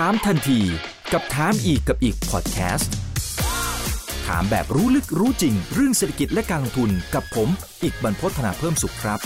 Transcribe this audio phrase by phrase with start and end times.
[0.00, 0.60] ถามทันที
[1.12, 2.92] กับถามอีกกับอีกพอดแคสต์
[4.26, 7.48] ถามแบบรู้ลึกรู้จริง เรื่องเศรษฐกิจและการลงทุนกับผม
[7.82, 9.18] อีกบรรพฒนาเพิ่มสุขครับ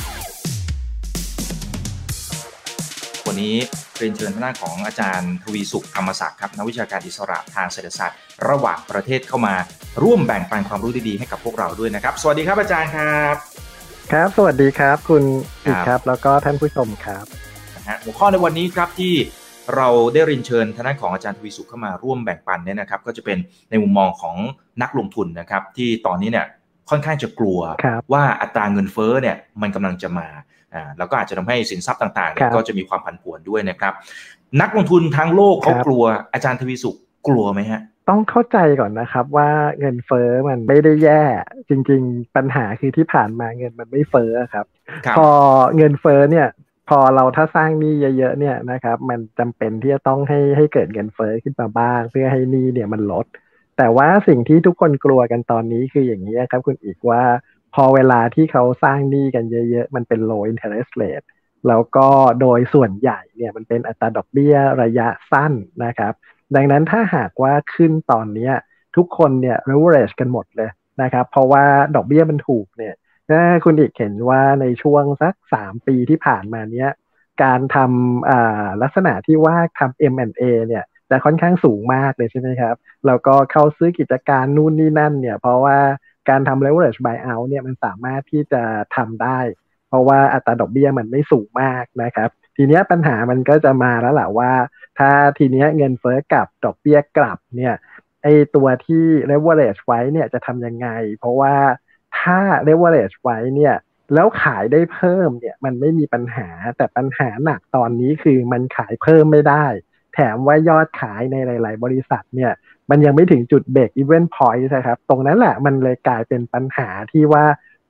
[3.26, 3.54] วันนี้
[3.98, 9.54] เรียนเชิญทางด้านของอาจารย์ทวีสุขธรรมศักดิ์ครับนักวิชาการอิสระทางเศรษฐศาสตร์ ระหว่างประเทศเข้ามา
[10.02, 13.34] ร่วมแบ่งปันความรู้ดีๆให้กับพวกเราด้วยนะครับ สวัสดีครับอาจารย์ครับ
[14.12, 15.22] ครับ สวัสดีครับ คุณ
[15.66, 17.26] อีคกรับครับ แล้วก็ท่านผู้ชมครับ
[17.76, 19.14] นะฮะหัวข้อในวันนี้ครับที่
[19.76, 23.38] เราได้เรียนเชิญทางด้านของอาจารย์ทวีสุขเข้ามาร่วมแบ่งปันเนี่ยนะครับ ก็จะเป็น
[23.70, 24.36] ในมุมมองของ
[24.82, 26.46] นักลงทุนนะครับ ที่ตอนนี้เนี่ย
[26.90, 30.26] ค่อนข้างจะกลัวครับว่าอัตราเงินเฟ้อเนี่ยมันกำลังจะมา
[30.74, 33.92] อ่าแล้วก็อาจจะทำให้สินทรัพย์ต่างๆเนี่คยรับก็จะมีความผันผวนด้วยนะครับ
[34.60, 36.96] นักลงทุนทั้งโลกเขาครับกลัวอาจารย์ทวีสุข
[37.28, 41.22] กลัวไหมฮะต้องเข้าใจก่อนนะครับว่าเงินเฟ้อมันไม่ได้แย่
[41.68, 44.66] จริง ๆ ปัญหาคือที่ผ่านมาเงินมันไม่เฟ้อครับ
[45.06, 45.28] ครับพอ
[45.76, 46.46] เงินเฟ้อเนี่ย
[46.88, 53.26] พอเราถ้าสร้างหนี้เยอะๆเนี่ยนะครับ มันจำเป็นที่จะต้องให้ให้เกิดเงินเฟ้อขึ้นมาบ้าง เพื่อให้หนี้เนี่ยมันลด
[53.76, 57.22] แต่ว่าสิ่งที่ทุกคนกลัวกันตอนนี้คืออย่างนี้ครับ คุณอีกว่า
[57.74, 61.26] พอเวลาที่เขาสร้างหนี้กันเยอะ ๆ มันเป็น low interest rate
[61.68, 62.08] แล้วก็
[62.40, 65.52] โดยส่วนใหญ่เนี่ยมันเป็นอัตราดอกเบี้ยระยะสั้น
[65.84, 66.12] นะครับ
[66.54, 68.50] ดังนั้นถ้าหากว่าขึ้นตอนนี้
[68.96, 70.70] ทุกคนเนี่ย leverage กันหมดเลย
[71.02, 72.94] นะครับ เพราะว่าดอกเบี้ยมันถูกเนี่ย
[73.30, 76.90] ถ้าคุณอีกเห็นว่าในช่วงสัก3ปีที่ผ่านมาเนี้ย
[77.42, 85.78] การทำลักษณะที่ว่าทำ M&A เนี่ยจะค่อนข้างสูงมากเลยใช่ไหมครับ แล้วก็เข้าซื้อกิจการนู่นนี่นั่นเนี่ย เพราะว่า
[86.28, 88.62] การทำ leverage buyout เนี่ยมันสามารถที่จะ
[88.96, 89.38] ทำได้
[89.88, 94.52] เพราะว่าอัตราดอกเบี้ยมันไม่สูงมากนะครับ ทีเนี้ยปัญหามันก็จะมาแล้วแหละว่า
[94.98, 97.74] ถ้าทีเนี้ยเงินเฟ้อกับดอกเบี้ยกลับเนี่ย
[98.22, 101.54] ไอตัวที่ leverage ไว้เนี่ยจะทำยังไง เพราะว่า
[102.28, 103.74] ถ้า leverage ไว้เนี่ย
[104.14, 109.66] แล้วขายได้เพิ่มเนี่ย มันไม่มีปัญหาแต่ปัญหาหนักตอนนี้คือมันขายเพิ่มไม่ได้
[110.14, 112.52] แถมว่ายอดขายในหลาย ๆ บริษัทเนี่ย
[112.90, 117.44] มันยังไม่ถึงจุดเบรกอีเวนต์พอยต์นะครับ ตรงนั้นแหละมันเลยกลายเป็นปัญหาที่ว่า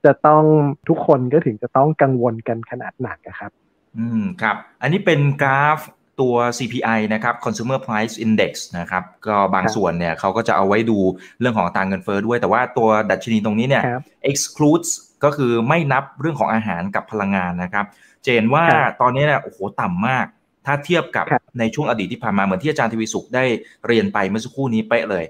[0.05, 0.43] จะต้อง
[0.87, 3.51] ทุกคนก็ถึงจะต้องกังวลกันขนาดหนักครับ
[3.97, 5.79] อืมครับ อันนี้เป็นกราฟ
[6.21, 10.97] ตัว CPI นะครับ Consumer Price Index นะครับ ก็บางครับส่วนเนี่ยเขาก็จะเอาไว้ดู
[11.39, 14.89] เรื่องของอัตราเงินเฟ้อด้วย แต่ว่าตัวดัชนีตรงนี้เนี่ยครับ excludes
[15.23, 17.85] ก็คือไม่นับเรื่องของอาหารกับพลังงานนะครับ
[18.25, 20.25] จะเห็นว่าครับตอนนี้เนี่ยโอ้โหต่ำมาก
[20.65, 23.43] ถ้าเทียบกับครับในช่วงอดีตที่ผ่านมา เหมือนที่อาจารย์ทวีสุขได้
[23.87, 25.25] เรียนไปเมื่อสักครู่นี้เป๊ะเลย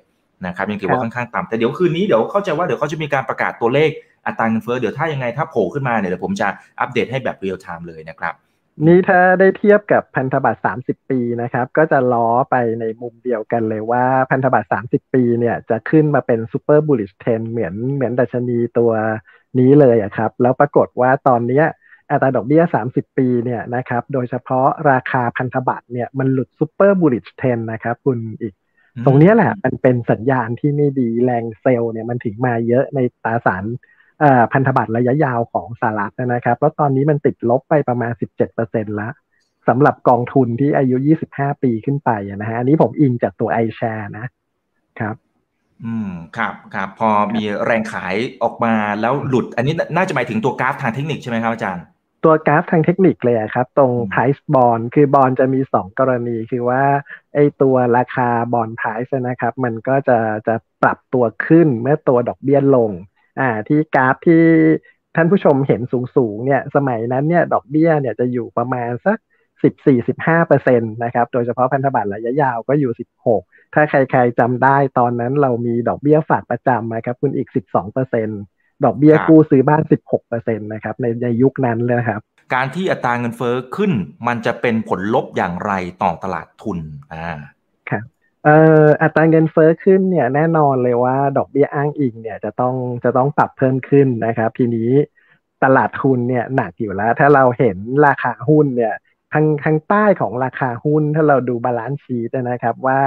[0.48, 3.90] นะครับยังถือว่าครับค่อนข้างต่ำแต่เดี๋ยวคืนนี้เดี๋ยวเข้าใจว่าเดี๋ยวเขาจะมีการประกาศตัวเลข
[4.26, 6.48] อัตราเงินเฟ้อเดี๋ยวถ้ายังไงถ้าโผล่ขึ้นมาเนี่ยเดี๋ยวผมจะ
[6.80, 8.34] อัปเดตให้แบบ real time เลยนะครับ
[8.88, 18.92] นี่ถ้าได้เทียบกับพันธบัตร 30 ปีนะครับ ก็จะล้อไปในมุมเดียวกันเลยว่าพันธบัตร 30 ปีเนี่ยจะขึ้นมาเป็น super bullish trend เหมือนเหมือนดัชนีตัว
[19.60, 21.66] นี้เลยอะครับ แล้วปรากฏว่าตอนเนี้ย
[22.12, 28.54] อัตราดอกเบี้ย 30 ปีเนี่ยนะครับ โดยเฉพาะราคาพันธบัตรเนี่ยมันหลุด super bullish trend นะครับคุณอิก
[29.06, 33.64] ตรงนี้แหละมันเป็นสัญญาณที่ไม่ดีแรง sell เนี่ยมันถึงมาเยอะในตราสาร
[34.54, 38.12] พันธบัตรระยะยาวของสหรัฐนะครับ แล้วตอนนี้มันติดลบไปประมาณ
[38.54, 39.14] 17%แล้ว
[39.68, 40.96] สำหรับกองทุนที่อายุ
[41.30, 44.28] 25 ปีขึ้นไปอะนะฮะอันนี้ผมอิงจากตัว iShare นะ
[45.00, 45.16] ครับ
[45.86, 51.84] อืมครับครับพอมีแรงขายออกมาแล้วหลุด อันนี้น่าจะหมายถึงตัวกราฟทางเทคนิคใช่ไหมครับอาจารย์
[52.24, 56.84] ตัวกราฟทางเทคนิคเลยอะครับ ตรงอืม price bond คือบอลจะมี 2 กรณีคือว่า
[57.36, 62.92] ไอตัวราคาบอล price นะครับ มันก็จะจะปรับตัวขึ้นเมื่อตัวดอกเบี้ยลง
[63.40, 64.44] อ่าที่กราฟที่
[65.16, 65.82] ท่านผู้ชมเห็น
[66.16, 69.18] สูงๆเนี่ยสมัยนั้นเนี่ยดอกเบี้ยเนี่ยจะอยู่ประมาณสัก
[69.84, 72.92] 14-15เปอร์เซ็นต์นะครับ โดยเฉพาะพันธบัตรระยะยาวก็อยู่
[73.34, 78.40] 16ถ้าใครๆจำได้ตอนนั้นเรามีดอกเบี้ยฝากประจำนะครับ คุณอีก12เปอร์เซ็นต์
[78.86, 82.22] ดอกเบี้ยกู้ซื้อบ้าน16เปอร์เซ็นต์นะครับในในยุคนั้นเลยครับ
[82.54, 83.92] การที่อัตราเงินเฟ้อขึ้น
[84.28, 85.72] มันจะเป็นผลลบอย่างไร
[86.04, 86.78] ต่อตลาดทุน
[87.14, 87.38] อ่า
[88.44, 94.92] เอ่ออัตราเงินเฟ้อขึ้นเนี่ยแน่นอนเลยว่าดอกเบี้ยอ้างอิงเนี่ยจะต้องจะต้องปรับเพิ่มขึ้นนะครับ ทีนี้
[95.64, 97.78] ตลาดทุนเนี่ยหนักอยู่แล้ว ถ้าเราเห็น
[98.08, 98.94] ราคาหุ้นเนี่ย
[99.34, 103.00] ทางทางใต้ของราคาหุ้นถ้าเราดู balance sheet นะครับว่า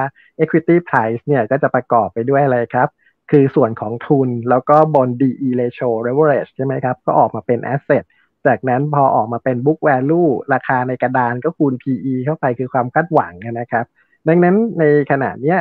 [0.43, 2.89] equity price เนี่ยก็จะประกอบไปด้วยอะไรครับ
[3.31, 8.05] คือส่วนของทุนแล้วก็บน DE ratio leverage ใช่ไหมครับ ก็ออกมาเป็น asset
[8.47, 13.85] จากนั้นพอออกมาเป็น book value ราคาในกระดานก็คูณ PE เข้าไปคือความคาดหวังนะครับ
[14.29, 15.59] ดังนั้นในขณะเนี้ย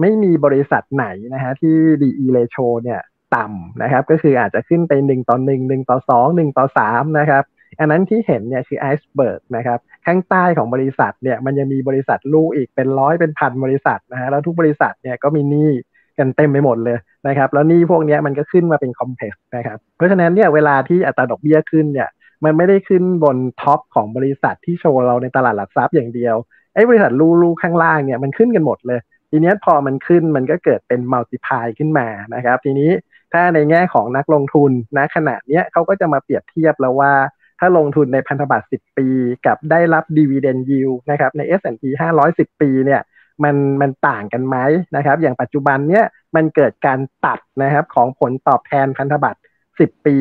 [0.00, 3.00] ไม่มีบริษัทไหนนะฮะที่ DE ratio เนี่ย
[3.36, 7.44] ต่ำนะครับ ก็คืออาจจะขึ้นไป1ต่อ1 1ต่อ2 1ต่อ3นะครับ
[7.80, 15.70] อันนั้นที่เห็นเนี่ยคือไอซ์เบิร์กนะครับข้างใต้ของบริษัทเนี่ยมันยังมีบริษัทลูกอีกเป็นร้อยเป็นพันบริษัทนะฮะแล้วทุกบริษัทเนี่ยก็มีหนี้
[16.18, 16.98] กันเต็มไปหมดเลย
[17.28, 22.08] นะครับแล้วหนี้พวกนี้มันก็ขึ้นมาเป็น complex นะครับเพราะฉะนั้นเนี่ยเวลาที่อัตราดอกเบี้ยขึ้นเนี่ย
[22.44, 26.36] มันไม่ได้ขึ้นบน top ของบริษัทที่โชว์เราในตลาดหลักทรัพย์อย่างเดียว
[26.78, 32.90] อ้บริษัทลูกๆข้างล่างเนี่ยมันขึ้นกันหมดเลย ทีนี้พอมันขึ้นมันก็เกิดเป็น multiply ขึ้นมานะครับ ทีนี้
[33.32, 37.12] ถ้าในแง่ของนักลงทุนนะขณะเนี้ยเขาก็จะมาเปรียบเทียบแล้วว่า
[37.60, 39.08] ถ้าลงทุนในพันธบัตร 10 ปี
[39.46, 41.82] กับได้รับดีเวเดนยิวนะครับใน S&P
[42.16, 43.00] 500 10 ปีเนี่ย
[43.44, 44.56] มันมันต่างกันไหม
[44.96, 46.04] นะครับ อย่างปัจจุบันเนี้ย
[46.36, 49.40] มันเกิดการตัดนะครับของผลตอบแทนพันธบัตร
[49.72, 50.16] 10 ปี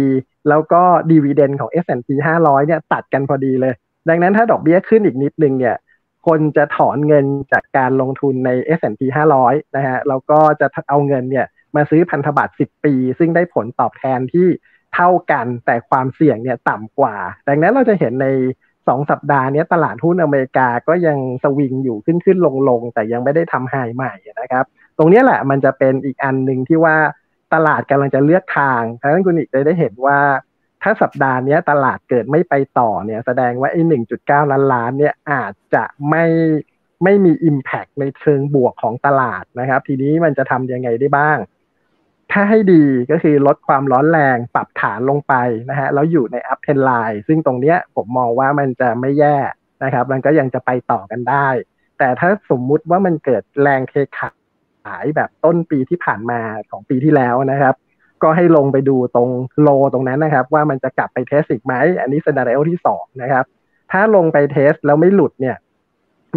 [0.50, 0.82] แล้วก็
[1.12, 2.10] ดีเวเดนของ S&P
[2.42, 3.74] 500 เนี่ยตัดกันพอดีเลย
[4.10, 5.76] ดังนั้นถ้าดอกเบี้ยขึ้นอีกนิดนึงเนี่ย
[6.28, 9.02] คนจะถอนเงินจากการลงทุนใน S&P
[9.40, 11.46] 500 นะฮะแล้วก็จะเอาเงินเนี่ย
[11.76, 14.48] มาซื้อพันธบัตร 10 ปี ซึ่งได้ผลตอบแทนที่
[14.96, 17.16] เท่ากันแต่ความเสี่ยงเนี่ยต่ำกว่า
[17.48, 18.28] ดังนั้นเราจะเห็นใน
[18.88, 24.66] สองสัปดาห์นี้ตลาดหุ้นอเมริกาก็ยังสวิงอยู่ขึ้นขึ้นลงลงแต่ยังไม่ได้ทำไฮใหม่นะครับ
[24.98, 26.96] ตรงนี้แหละมันจะเป็นอีกอันหนึ่งที่ว่า
[27.54, 30.20] ตลาดกำลังจะเลือกทางท่านคุณอีกจะได้เห็นว่า
[30.84, 36.26] ถ้าสัปดาห์นี้ตลาดเกิดไม่ไปต่อเนี่ย แสดงว่าไอ้หนึ่งจุดเก้าล้านล้านเนี่ยอาจจะไม่
[37.04, 41.38] ไม่มี Impact ในเชิงบวกของตลาดนะครับ ทีนี้มันจะทำยังไงได้บ้าง
[42.32, 45.34] ถ้าให้ดีก็คือลดความร้อนแรงปรับฐานลงไป
[45.70, 49.38] นะฮะแล้วอยู่ใน up trend line ซึ่งตรงเนี้ยผมมองว่ามันจะไม่แย่
[49.84, 51.48] นะครับ มันก็ยังจะไปต่อกันได้
[52.00, 56.40] แต่ถ้าสมมุติว่ามันเกิดแรงเทขายแบบต้นปีที่ผ่านมา
[56.72, 57.76] ของปีที่แล้วนะครับ
[58.24, 59.30] ก็ให้ลงไปดูตรง
[59.62, 63.46] low ตรงนั้นนะครับ ว่ามันจะกลับไป test อีกไหมอันนี้ scenario ที่สองนะครับ
[63.92, 65.58] ถ้าลงไป test แล้วไม่หลุดเนี่ย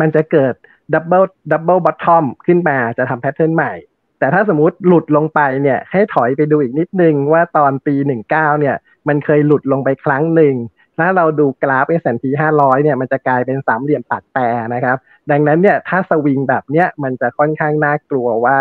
[0.01, 0.55] มันจะเกิด
[0.95, 1.23] double
[1.53, 3.73] double bottom ขึ้นมาจะทำ pattern ใหม่
[4.19, 7.95] แต่ถ้าสมมติหลุดลงไปเนี่ยให้ถอยไปดูอีกนิดนึงว่าตอนปี
[8.25, 8.29] 19
[8.61, 8.77] เนี่ย
[9.09, 10.55] มันเคยหลุดลงไปครั้งหนึ่ง
[11.01, 12.25] ถ้าเราดูกราฟ S&P
[12.57, 14.43] 500 เนี่ยมันจะกลายเป็นสามเหลี่ยมตัดแปร
[14.75, 14.97] นะครับ
[15.31, 18.59] ดังนั้นเนี่ยถ้าสวิงแบบเนี้ยมันจะค่อนข้างน่ากลัวว่า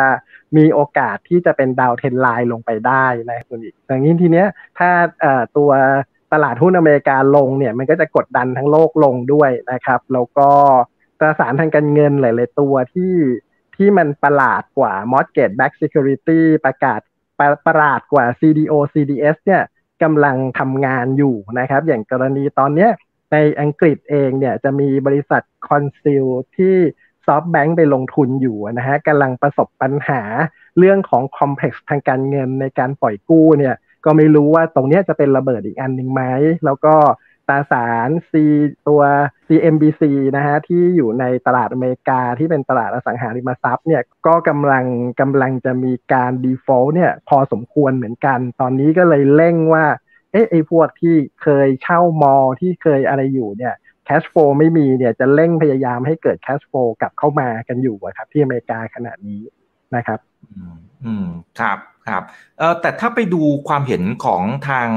[0.57, 4.47] มีโอกาสที่จะเป็นดาวเทนไลน์ลงไปได้นะคุณอีกอย่างนี้ทีเนี้ย
[4.79, 4.89] ถ้า
[5.57, 5.71] ตัว
[6.33, 10.49] ตลาดหุ้นอเมริกาลงเนี่ยมันก็จะกดดันทั้งโลกลงด้วยนะครับแล้วก็
[11.19, 13.13] ตราสารทางการเงินหลายๆตัวที่
[13.75, 16.99] ที่มันประหลาดกว่า mortgage Back security ประกาศ
[17.39, 19.63] ประประหลาดกว่า CDO CDS เนี่ย
[20.03, 22.87] กำลังทำงานอยู่นะครับ อย่างกรณีตอนนี้
[23.31, 26.25] ในอังกฤษเองเนี่ยจะมีบริษัทคอนซิล
[26.55, 26.75] ที่
[27.25, 30.21] ซอฟต์แบงค์ไปลงทุนอยู่นะฮะกำลังประสบปัญหา
[30.77, 33.75] เรื่องของคอมเพล็กซ์ทางการเงินในการปล่อยกู้เนี่ย
[34.05, 36.23] ก็ไม่รู้ว่าตรงนี้จะเป็นระเบิดอีกอันหนึ่งไหม
[36.65, 36.95] แล้วก็
[37.49, 38.33] ตราสาร C
[38.87, 39.01] ตัว
[39.47, 40.01] CMBC
[40.35, 44.85] นะฮะที่อยู่ในตลาดอเมริกาที่เป็นตลาดอสังหาริมทรัพย์เนี่ยก็กำลัง
[45.21, 49.85] กำลังจะมีการ default เนี่ยพอสมควรเหมือนกัน ตอนนี้ก็เลยเร่งว่า
[50.31, 53.73] เอ๊ะไอ้พวกที่เคยเช่ามอที่เคยอะไรอยู่เนี่ย
[54.07, 59.41] cash flow ไม่มีเนี่ยจะเร่งพยายามให้เกิด cash flow กลับเข้ามากันอยู่ครับที่อเมริกาขณะนี้
[59.95, 60.19] นะครับ
[61.05, 61.27] อืม
[61.59, 61.77] ครับ
[62.13, 62.23] ครับ
[62.59, 64.87] เอ่อแต่ถ้าไปดูความเห็นของทาง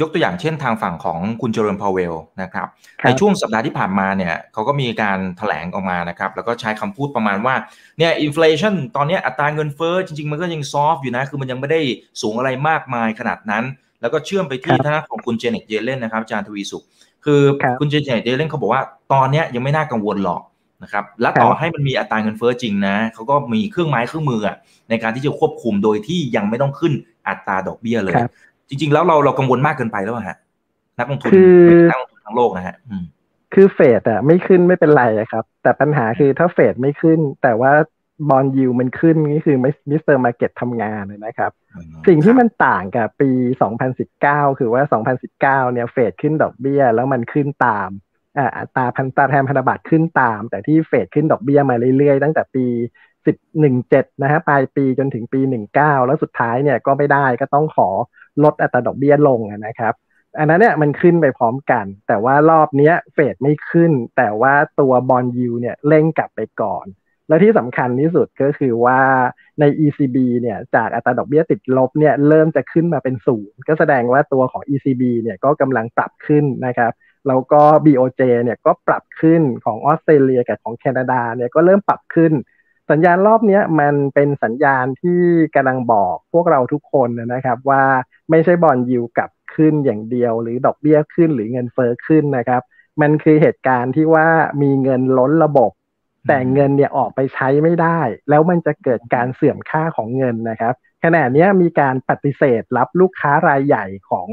[0.00, 2.66] ยกตัวอย่างเช่นทางฝั่งของคุณเจริญพาวเวลนะครับ
[3.04, 7.54] ในช่วงสัปดาห์ที่ผ่านมาเนี่ยเขาก็มีการถแถลงออกมานะครับ แล้วก็ใช้คำพูดประมาณว่า
[7.98, 11.80] เนี่ย inflation ตอนนี้อัตราเงินเฟ้อจริง ๆ มันก็ยัง soft อยู่นะ คือมันยังไม่ได้
[12.22, 13.64] สูงอะไรมากมายขนาดนั้น
[14.00, 16.84] แล้วก็เชื่อมไปที่ทางของคุณเจเน็ตเยเลนนะครับอาจารย์ทวีสุข
[17.24, 17.40] คือ
[17.80, 18.82] คุณเจเน็ตเยเลนเขาบอกว่า
[19.12, 20.42] ตอนนี้ยังไม่น่ากังวลหรอก
[20.84, 24.40] นะครับและต่อให้มันมีอัตราเงินเฟ้อจริงนะเขาก็มีเครื่องไม้เครื่องมือ
[24.88, 26.92] ในการที่จะควบคุมโดยที่ยังไม่ต้องขึ้น
[27.28, 28.14] อัตราดอกเบี้ยเลย
[28.68, 30.36] จริง ๆ แล้วเราเรากังวลมากเกินไปแล้วฮะ
[30.98, 31.30] นักลงทุน
[31.90, 32.76] นักลงทุนทั้งโลกนะฮะ
[33.54, 37.72] คือเฟดอะไม่ขึ้นไม่เป็นไรครับ แต่ปัญหาคือถ้าเฟดไม่ขึ้น แต่ว่า
[38.30, 39.56] bond yield มันขึ้นนี่คือ
[39.90, 40.16] Mr.
[40.16, 41.50] Market ทำงานเลยนะครับ
[42.08, 43.30] สิ่งที่มันต่างกับปี
[43.94, 44.82] 2019 คือว่า
[45.30, 47.90] 2019 เนี่ยเฟดขึ้นดอกเบี้ย แล้วมันขึ้นตาม
[48.56, 52.66] อัตราผลตอบแทนพันธบัตรขึ้นตาม แต่ที่เฟดขึ้นดอกเบี้ยมาเรื่อยๆ ตั้งแต่ปี
[53.26, 57.88] สิบหนึ่งเจ็ดนะฮะปลายปีจนถึงปีหนึ่งเก้าแล้วสุดท้ายเนี่ยก็ไม่ได้ก็ต้องขอ
[58.44, 59.94] ลดอัตราดอกเบี้ยลงนะครับ
[60.38, 66.86] อันนั้นเนี่ยมันขึ้นไปพร้อมกัน แต่ว่ารอบนี้เฟดไม่ขึ้น แต่ว่าตัวบอลยูเนี่ยเร่งกลับไปก่อน
[67.28, 69.00] และที่สำคัญที่สุดก็คือว่า
[69.60, 76.92] ใน ECB เนี่ยจากอัตราดอกเบี้ยติดลบเนี่ยเริ่มจะขึ้นมาเป็นศูนย์ก็แสดงว่าตัวของ ECB เนี่ยก็กำลังปรับขึ้นนะครับ
[77.28, 82.32] แล้วก็ BOJ เนี่ยก็ปรับขึ้นของออสเตรเลียกับของแคนาดาเนี่ยก็เริ่มปรับขึ้น
[82.90, 85.20] สัญญาณรอบนี้มันเป็นสัญญาณที่
[85.54, 87.84] กำลังบอกพวกเราทุกคนนะครับว่า
[88.30, 92.62] ไม่ใช่บอลยิวกับขึ้นอย่างเดียว หรือดอกเบี้ยขึ้นหรือเงินเฟอ้อขึ้นนะครับ
[93.00, 94.28] มันคือเหตุการณ์ที่ว่า
[94.62, 95.70] มีเงินล้นระบบ
[96.28, 104.28] แต่เงินเนี่ยออกไปใช้ไม่ได้ แล้วมันจะเกิดการเสื่อมค่าของเงินนะครับขณะนี้มีการปฏิเสธรับลูกค้ารายใหญ่ของ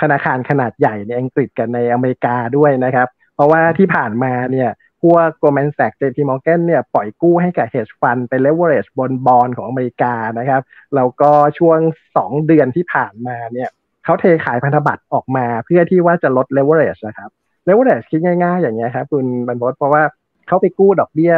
[0.00, 4.70] ธนาคารขนาดใหญ่ในอังกฤษกันในอเมริกาด้วยนะครับ เพราะว่าที่ผ่านมาเนี่ย
[5.02, 10.62] พวก Goldman Sachs JP Morgan เนี่ยปล่อยกู้ให้กับ hedge fund ไป leverage บนบอลของอเมริกานะครับ
[10.94, 11.78] แล้วก็ช่วง
[12.16, 13.70] 2 เดือนที่ผ่านมาเนี่ย
[14.04, 17.30] เขาเทขายพันธบัตรออกมาเพื่อที่ว่าจะลด leverage นะครับ
[17.68, 20.02] leverage คิดง่ายๆ อย่างเงี้ยครับคุณบรรพตเพราะว่า
[20.46, 21.32] เขาไปกู้ดอกเบี้ย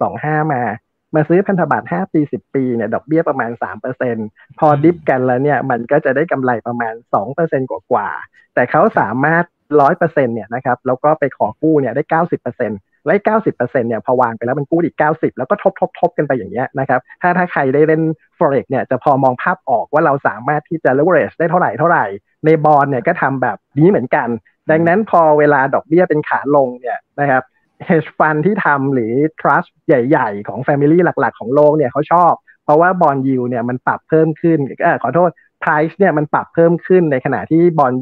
[0.00, 0.62] 0.25 มา
[1.14, 3.50] มาซื้อพันธบัตร 5 ปี 10 ปีเนี่ยดอกเบี้ยประมาณ
[4.04, 6.94] 3%พอดิฟกันแล้วเนี่ยมันก็จะได้กำไรประมาณ
[7.32, 9.44] 2%กว่าๆแต่เขาสามารถ
[9.84, 12.02] 100%เนี่ยนะครับแล้วก็ไปขอกู้เนี่ยได้
[12.60, 13.14] 90%และ
[13.46, 18.02] 90%เนี่ยพอวางไปแล้วมันกู้อีก90แล้วก็ทบทบทบกันไปอย่างเงี้ยนะครับถ้าถ้าใครได้เล่น
[18.38, 22.04] forex เนี่ยจะพอมองภาพออกว่าเราสามารถที่จะ leverage ได้เท่าไหร่เท่าไหร่
[22.44, 24.28] ในบอลเนี่ยก็ทำแบบนี้เหมือนกัน
[24.70, 27.42] ดังนั้นพอเวลาดอกเบี้ยเป็นขาลงเนี่ยนะครับ
[27.88, 32.32] hedge fund ที่ทำหรือ trust ใหญ่ ๆ ของ family หลัก ๆ ของโลกเนี่ยเขาชอบ
[32.64, 35.30] เพราะว่าบอลยิวเนี่ยมันปรับเพิ่มขึ้นอขอโทษ
[35.62, 37.92] price เนี่ยมันปรับเพิ่มขึ้นในขณะที่บอล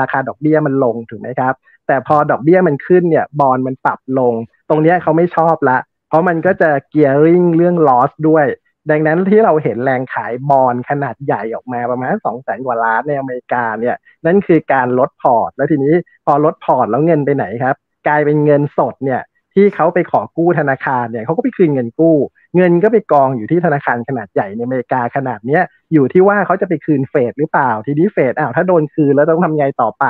[0.00, 1.54] ราคาดอกเบี้ยมันลงถูกไหมครับ
[1.86, 4.34] แต่พอดอกเบี้ยมันขึ้นเนี่ยบอลมันปรับลง
[4.68, 5.78] ตรงนี้เขาไม่ชอบละ
[6.08, 8.46] เพราะมันก็จะ gearing เรื่อง loss ด้วย
[8.90, 15.94] ดังนั้นที่เราเห็นแรงขายบอลขนาดใหญ่ออกมาประมาณสองแสนกว่าล้านในอเมริกาเนี่ยนั่นคือการลดพอร์ต แล้วทีนี้
[16.26, 17.76] พอลดพอร์ตแล้วเงินไปไหนครับ
[18.06, 19.22] กลายเป็นเงินสดเนี่ย
[19.54, 22.16] ที่เขาไปขอกู้ธนาคารเนี่ยเขาก็ไปคืนเงินกู้
[22.56, 30.04] เงินก็ไปกองอยู่ที่ธนาคารขนาดใหญ่ในอเมริกาขณะเนี้ยอยู่ที่ว่าเขาจะไปคืนเฟดหรือเปล่า ทีนี้เฟดอ้าวถ้าโดนคืนแล้วต้องทำไงต่อไป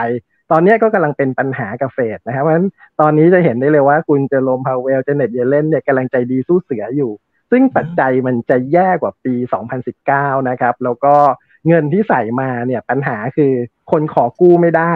[0.50, 2.68] ตอนนี้ก็กำลังเป็นปัญหากับเฟดนะครับเพราะฉะนั้น
[3.00, 7.12] ตอนนี้จะเห็นได้เลยว่าคุณเจอโรมพาวเวลเจเน็ตเยเลนเนี่ยกำลังใจดีสู้เสืออยู่
[7.50, 9.34] ซึ่งปัจจัยมันจะแย่กว่าปี
[9.92, 11.14] 2019 นะครับแล้วก็
[11.68, 13.52] เงินที่ใส่มาเนี่ยปัญหาคือ
[13.90, 14.92] คนขอกู้ไม่ได้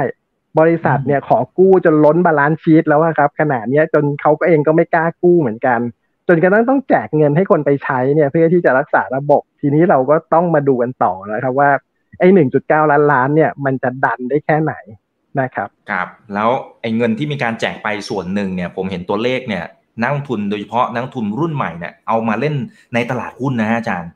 [0.58, 5.80] บริษัทเนี่ยขอกู้จนล้น balance sheet แล้วครับขณะนี้จนเขาก็เองก็ไม่กล้ากู้เหมือนกัน
[6.28, 11.70] จนกระทั่งต้องแจกเงินให้คนไปใช้เนี่ยเพื่อที่จะรักษาระบบ ทีนี้เราก็ต้องมาดูกันต่อแล้วครับว่า
[12.18, 14.74] ไอ้หนึ่งจุดเก้าล้านล้านเนี่ยมันจะดันได้แค่ไหน
[15.40, 19.64] นะครับครับ แล้วไอ้เงินที่มีการแจกไปส่วนหนึ่งเนี่ย ผมเห็นตัวเลขเนี่ย
[20.00, 22.54] นักลงทุนโดยเฉพาะนักลงทุนรุ่นใหม่เนี่ยเอามาเล่น
[22.94, 24.10] ในตลาดหุ้นนะฮะอาจารย์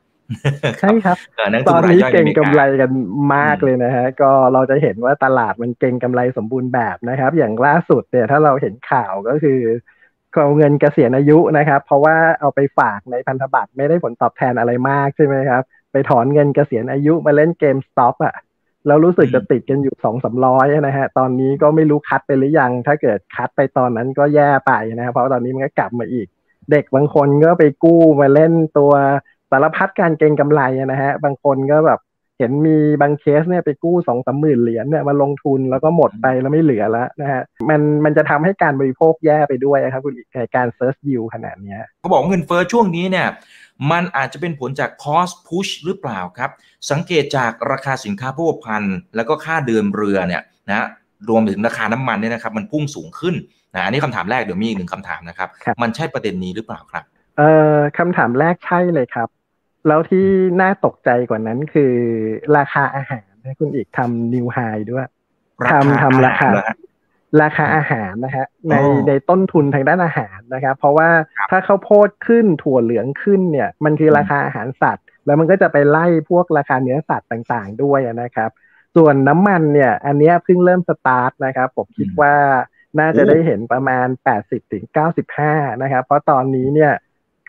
[0.81, 1.17] ใช่ครับ
[1.71, 2.91] ตอนนี้เก่งกำไรกัน
[3.35, 9.61] มากเลยนะฮะก็เราจะเห็นว่าตลาดมันเก่งกำไรสมบูรณ์แบบนะครับ อย่างล่าสุดเนี่ยถ้าเราเห็นข่าวก็คือ
[10.33, 15.63] เอาเงินเกษียณอายุนะครับ เพราะว่าเอาไปฝากในพันธบัตรไม่ได้ผลตอบแทนอะไรมากใช่ไหมครับ
[15.93, 18.35] ไปถอนเงินเกษียณอายุมาเล่นเกมสต็อปอะ
[18.87, 26.27] แล้วรู้สึกจะติดกันอยู่สองสามร้อยนะฮะตอนนี้ก็ไม่รู้ cut ไปหรือยัง ถ้าเกิด cut ไปตอนนั้นก็แย่ไปนะครับเพราะตอนนี้มันก็กลับมาอีก
[26.71, 28.93] เด็กบางคนก็ไปกู้มาเล่นตัว
[29.34, 32.01] สารพัดการเก็งกำไรนะฮะ บางคนก็แบบ
[32.39, 43.29] เห็นมีบางเคสเนี่ยไปกู้สองสามหมื่นเหรียญเนี่ยมาลงทุนแล้วก็หมดไปแล้วไม่เหลือแล้วนะฮะมันมันจะทำให้การบริโภคแย่ไปด้วยครับคุณอิกการ search ยิวขณะนี้เขาบอกเงินเฟ้อช่วงนี้เนี่ย
[43.91, 46.51] มันอาจจะเป็นผลจาก cost push หรือเปล่าครับ
[46.91, 50.87] สังเกตจากราคาสินค้าโภคภัณฑ์ แล้วก็ค่าเดินเรือเนี่ยนะ
[51.29, 53.35] รวมถึงราคาน้ำมันเนี่ยนะครับมันพุ่งสูงขึ้น
[53.75, 55.49] นะอันนี้คำถามแรกเดี๋ยวมีอีกหนึ่งคำถามนะครับ
[55.83, 57.05] มันใช่ประเด็นนี้หรือเปล่าครับ
[57.39, 59.29] เอ่อคำถามแรกใช่เลยครับ
[59.89, 60.27] แล้วที่
[60.61, 61.95] น่าตกใจกว่านั้นคือ
[62.57, 64.59] ราคาอาหารนะคุณอีกทำนิวไฮ
[64.91, 65.07] ด้วย
[65.71, 66.51] ทำทำราคา
[67.43, 68.75] ราคาอาหารนะฮะใน
[69.09, 71.09] ในต้นทุนทางด้านอาหารนะครับ เพราะว่า
[71.51, 78.51] ถ้าข้าวโพดขึ้นถั่วเหลืองขึ้นเนี่ย มันคือราคาอาหารสัตว์ แล้วมันก็จะไปไล่พวกราคาเนื้อสัตว์ต่างๆ ด้วยนะครับ
[78.97, 82.35] ส่วนน้ำมันเนี่ย อันนี้เพิ่งเริ่มสตาร์ทนะครับ ผมคิดว่า
[82.99, 84.07] น่าจะได้เห็นประมาณ
[84.41, 84.85] 80ถึง
[85.33, 86.93] 95 นะครับ เพราะตอนนี้เนี่ย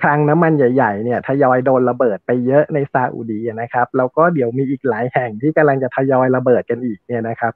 [0.02, 7.54] คลังน้ำมันใหญ่ ๆ เนี่ยทยอยโดนระเบิดไปเยอะในซาอุดีนะครับ แล้วก็เดี๋ยวมีอีกหลายแห่งที่กำลังจะทยอยระเบิดกันอีกเนี่ยนะครับ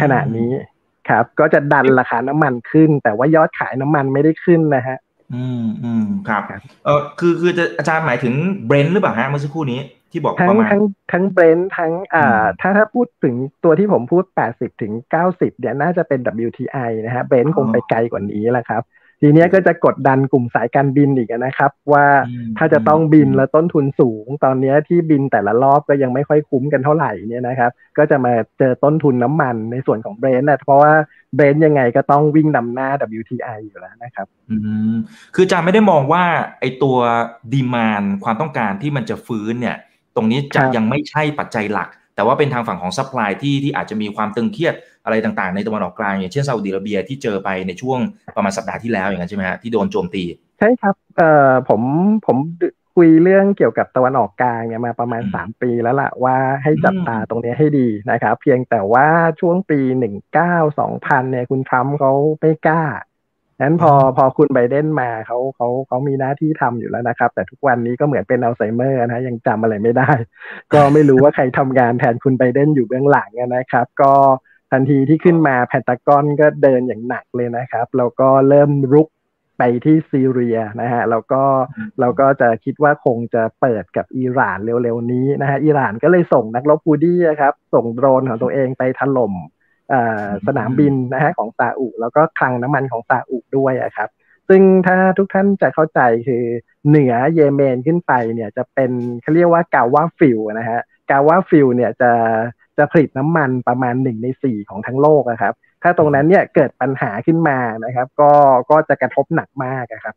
[0.00, 0.52] ขณะนี้
[1.08, 4.98] ครับ ก็จะดันราคาน้ำมันขึ้น แต่ว่ายอดขายน้ำมันไม่ได้ขึ้นนะฮะ
[5.34, 6.42] อืมอืมครับ
[6.84, 8.34] เออคือคือจะอาจารย์หมายถึง
[8.66, 14.92] เบรนท์หรือเปล่าฮะเมื่อสักครู่นี้ที่บอกทั้งทั้งทั้งเบรนท์ทั้งอ่าถ้าถ้าพูดถึงตัวที่ผมพูด 80 ถึง
[15.26, 18.82] 90เดี๋ยวน่าจะเป็น WTI นะฮะเบรนท์คงไปไกลกว่านี้แหละครับ
[19.20, 22.06] ทีนี้ก็จะกดดันกลุ่มสายการบินอีกนะครับ ว่า
[22.58, 30.92] ถ้าจะต้องบินแล้วต้นทุนสูง ตอนนี้ที่บินแต่ละรอบก็ยังไม่ค่อยคุ้มกันเท่าไหร่เนี่ยนะครับ ก็จะมาเจอต้นทุนน้ำมันในส่วนของเบรนท์นะเพราะว่า
[31.34, 32.88] เบรนท์ยังไงก็ต้องวิ่งนำหน้า
[33.20, 34.56] WTI อยู่แล้วนะครับ อื
[34.92, 34.94] ม
[35.34, 36.24] คืออาจารย์ไม่ได้มองว่า
[36.60, 36.96] ไอตัว
[37.52, 39.76] demand ความต้องการที่มันจะฟื้นเนี่ย
[40.16, 47.98] ตรงนี้จะยังไม่ใช่ปัจจัยหลัก แต่ว่าเป็นทางฝั่งของ supply ที่ที่อาจจะมีความตึงเครียดอะไรต่างๆ ในตะวันออกกลางอย่างเช่นซาอุดิอาระเบียที่เจอไปในช่วง
[48.36, 50.24] ประมาณสัปดาห์ที่แล้วอย่างนั้นใช่ไหมฮะที่โดนโจมตี
[50.58, 51.80] ใช่ครับเอ่อผม
[52.26, 52.36] ผม
[52.94, 59.08] คุยเรื่องเกี่ยวกับตะวันออกกลางเนี่ยมาประมาณสามปีแล้วล่ะว่าให้จับตาตรงนี้ให้ดีนะครับ เพียงแต่ว่า
[59.40, 62.82] ช่วงปีหนึ่งเก้าสองพันเนี่ยคุณทรัมป์เขาไม่กล้า
[63.62, 70.10] นั้นพอพอคุณไบเดนมาเขาเขาเขามีหน้าที่ทำอยู่แล้วนะครับ แต่ทุกวันนี้ก็เหมือนเป็นอัลไซเมอร์นะยังจำอะไรไม่ได้
[70.72, 74.12] ก็ไม่รู้ว่าใครทำงานแทนคุณไบเดนอยู่เบื้องหลังนะครับ ก็
[74.72, 79.08] ทันทีที่ขึ้นมาแพนตากอนก็เดินอย่างหนักเลยนะครับแล้วก็เริ่มรุก
[79.58, 81.42] ไปที่ซีเรียนะฮะแล้วก็
[82.00, 89.32] เราก็จะคิดว่าคงจะเปิดกับอิหร่านเร็วๆนี้นะฮะอิหร่านก็เลยส่งนักรบฮูตีครับ ส่งโดรนของตัวเองไปถล่ม
[90.46, 94.08] สนามบินนะฮะของซาอุ แล้วก็คลังน้ำมันของซาอุด้วยครับ
[94.48, 96.44] ซึ่งถ้าทุกท่านจะเข้าใจคือ
[96.88, 98.90] เหนือเยเมนขึ้นไปเนี่ยจะเป็น
[99.22, 100.80] เขาเรียกว่า Ghawar field นะฮะ
[101.10, 102.12] Ghawar field เนี่ยจะ
[102.78, 108.32] จะผลิตน้ำมันประมาณหนึ่งในสี่ของทั้งโลกนะครับ ถ้าตรงนั้นเนี่ยเกิดปัญหาขึ้นมานะครับ ก็
[108.70, 110.14] ก็จะกระทบหนักมากครับ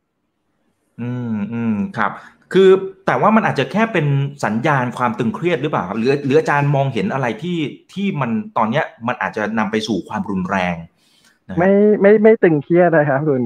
[1.02, 2.12] อืมอืมครับ
[2.54, 2.70] คือ
[3.08, 4.08] แต่ว่ามันอาจจะแค่เป็น
[4.46, 7.58] สัญญาณความตึงเครียดหรือเปล่าหรือหรืออาจารย์มองเห็นอะไรที่
[7.94, 10.76] ที่มันตอนเนี้ยมันอาจจะนำไปสู่ความรุนแรง
[11.58, 13.44] ไม่ไม่ไม่ตึงเครียดนะครับคุณ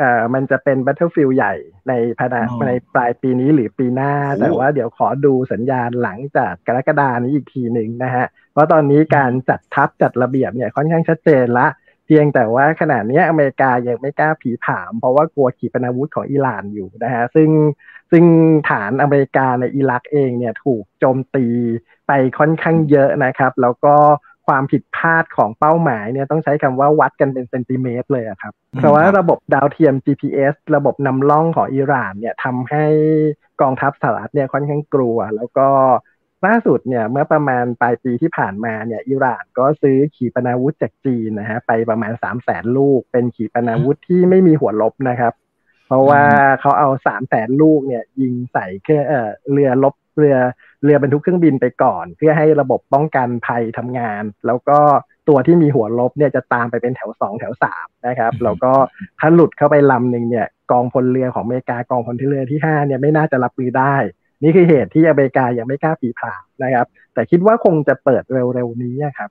[0.00, 1.54] อ่ามันจะเป็น battlefield ใหญ่
[1.88, 2.30] ในภาย
[2.66, 11.66] ในปลายปีนี้หรือปีหน้า แต่ว่าเดี๋ยวขอดูสัญญาณหลังจากกรกฎานี้อีกทีหนึ่งนะฮะ เพราะตอนนี้การจัดทัพจัดระเบียบเนี่ยค่อนข้างชัดเจนละ
[12.06, 17.50] เพียงแต่ว่าขณะนี้อเมริกายังไม่กล้าผีผาม เพราะว่ากลัวขีปนาวุธของอิหร่านอยู่นะฮะซึ่ง
[18.10, 18.24] ซึ่ง
[18.70, 21.46] ฐานอเมริกาในอิรักเองเนี่ยถูกโจมตี
[22.06, 23.94] ไปค่อนข้างเยอะนะครับ แล้วก็
[24.46, 32.86] ความผิดพลาดของเป้าหมายเนี่ยต้องใช้คำว่าวัดกันเป็นเซนติเมตรเลยครับเพราะว่าระบบดาวเทียม GPS ระบบนำล่องของอิหร่านเนี่ยทำให้
[33.60, 35.68] กองทัพสหรัฐเนี่ยค่อนข้างกลัว แล้วก็
[36.46, 45.32] ล่าสุดเนี่ยเมื่อประมาณปลายปีที่ผ่านมาเนี่ยอิหร่านก็ซื้อขีปนาวุธจากจีนนะฮะไปประมาณ3 0 0แสนลูก เป็นขีปนาวุธที่ไม่มีหัวลบนะครับ
[45.86, 46.22] เพราะว่า
[46.60, 49.04] เขาเอา3 0 0แสนลูกเนี่ยยิงใส่เครื่อง
[49.52, 50.36] เรือลบเรือ
[50.84, 54.78] เรือบรรทุกเครื่องบินไปก่อน เพื่อให้ระบบป้องกันภัยทำงาน แล้วก็
[55.28, 58.72] ตัวที่มีหัวลบเนี่ยจะตามไปเป็นแถวสองแถวสามนะครับ แล้วก็
[59.20, 63.96] ถ้าหลุดเข้าไปลำหนึ่งเนี่ย กองพลเรือของอเมริกากองพลเรือที่ห้าเนี่ยไม่น่าจะรับมือได้
[64.42, 69.30] นี่คือเหตุที่อเมริกายังไม่กล้าผีผานะครับ แต่คิดว่าคงจะเปิดเร็วๆนี้ครับ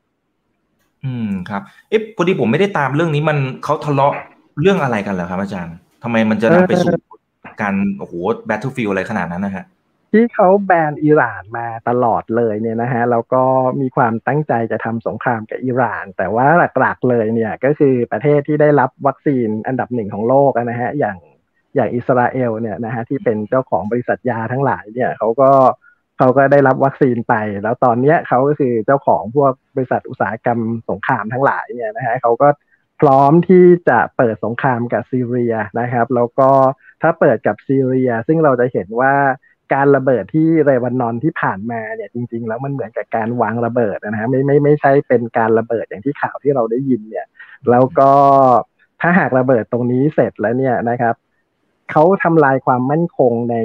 [1.06, 4.14] อืมครับเอ๊ะพอดีผมไม่ได้ตามเรื่องนี้มันเขาทะเลาะ
[4.62, 6.92] เรื่องอะไรกันเหรอครับ อาจารย์ทำไมมันจะนำไปสู่
[7.62, 8.14] การโอ้โห
[8.46, 9.66] battlefield อะไรขนาดนั้นนะฮะ
[10.12, 13.44] ที่เขาแบนอิหร่านมาตลอดเลยเนี่ยนะฮะแล้วก็
[13.82, 16.48] มีความตั้งใจจะทำสงครามกับอิหร่าน แต่ว่า
[16.80, 21.18] หลักๆเลยเนี่ยก็คือประเทศที่ได้รับวัคซีนอันดับหนึ่งของโลกนะฮะอย่าง
[21.76, 25.52] อย่างอิสราเอลเนี่ยนะฮะที่เป็นเจ้าของบริษัทยาทั้งหลายเนี่ยเขาก็
[26.18, 27.34] เขาก็ได้รับวัคซีนไป
[27.64, 30.60] แล้วตอนเนี้ยเขาก็คือเจ้าของพวกบริษัทอุตสาหกรรม
[30.90, 32.48] สงครามทั้งหลายเนี่ยนะฮะเขาก็
[33.02, 36.50] พร้อมที่จะเปิดสงครามกับซีเรียนะครับ แล้วก็
[37.02, 39.14] ถ้าเปิดกับซีเรีย ซึ่งเราจะเห็นว่า
[39.74, 47.28] การระเบิดที่เรวันนอนที่ผ่านมาเนี่ยจริง ๆ แล้วมันเหมือนกับการวางระเบิดนะฮะไม่ไม่ไม่ใช่เป็นการระเบิดอย่างที่ข่าวที่เราได้ยินเนี่ย
[47.72, 48.12] แล้วก็
[49.02, 51.16] ถ้าหากระเบิดตรงนี้เสร็จแล้วเนี่ยนะครับ
[51.92, 53.56] เขาทำลายความมั่นคงใน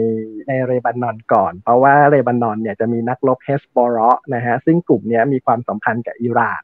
[0.49, 6.63] ในเลบานอนก่อน เพราะว่าเลบานอนเนี่ยจะมีนักรบเฮซบอลเลาะห์นะฮะซึ่งกลุ่มนี้มีความสัมพันธ์กับอิหร่าน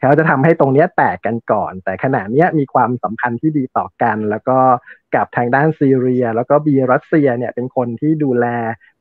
[0.00, 4.58] เขาจะทำให้ตรงนี้แตกกันก่อน แต่ขณะนี้มีความสัมพันธ์ที่ดีต่อกัน แล้วก็
[5.14, 8.46] กับทางด้านซีเรีย แล้วก็มีรัสเซียเนี่ยเป็นคนที่ดูแล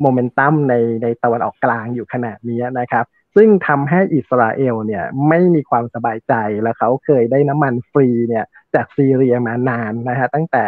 [0.02, 10.66] โมเมนตัมในในตะวันออกกลางอยู่ขณะนี้นะครับ ซึ่งทำให้อิสราเอลเนี่ยไม่มีความสบายใจ แล้วเขาเคยได้น้ำมันฟรีเนี่ยจากซีเรียมานานนะฮะตั้งแต่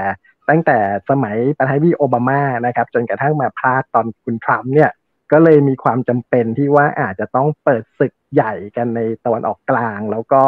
[0.49, 0.77] ตั้งแต่
[1.09, 4.91] สมัยประธานาธิบดีโอบามานะครับ จนกระทั่งมาพลาดตอนคุณทรัมป์เนี่ย
[5.31, 10.41] ก็เลยมีความจำเป็นที่ว่าอาจจะต้องเปิดศึกใหญ่กันในตะวันออกกลาง แล้วก็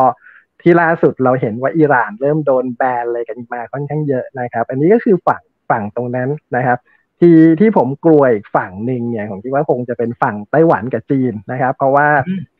[0.62, 6.80] ที่ล่าสุดเราเห็นว่าอิหร่านเริ่มโดนแบนอะไรกันมาค่อนข้างเยอะนะครับ อันนี้ก็คือฝั่งฝั่งตรงนั้นนะครับ
[7.20, 12.08] ที่ที่ผมกลัวอีกฝั่งหนึ่งเนี่ยผมคิดว่าคงจะเป็นฝั่งไต้หวันกับจีนนะครับ เพราะว่า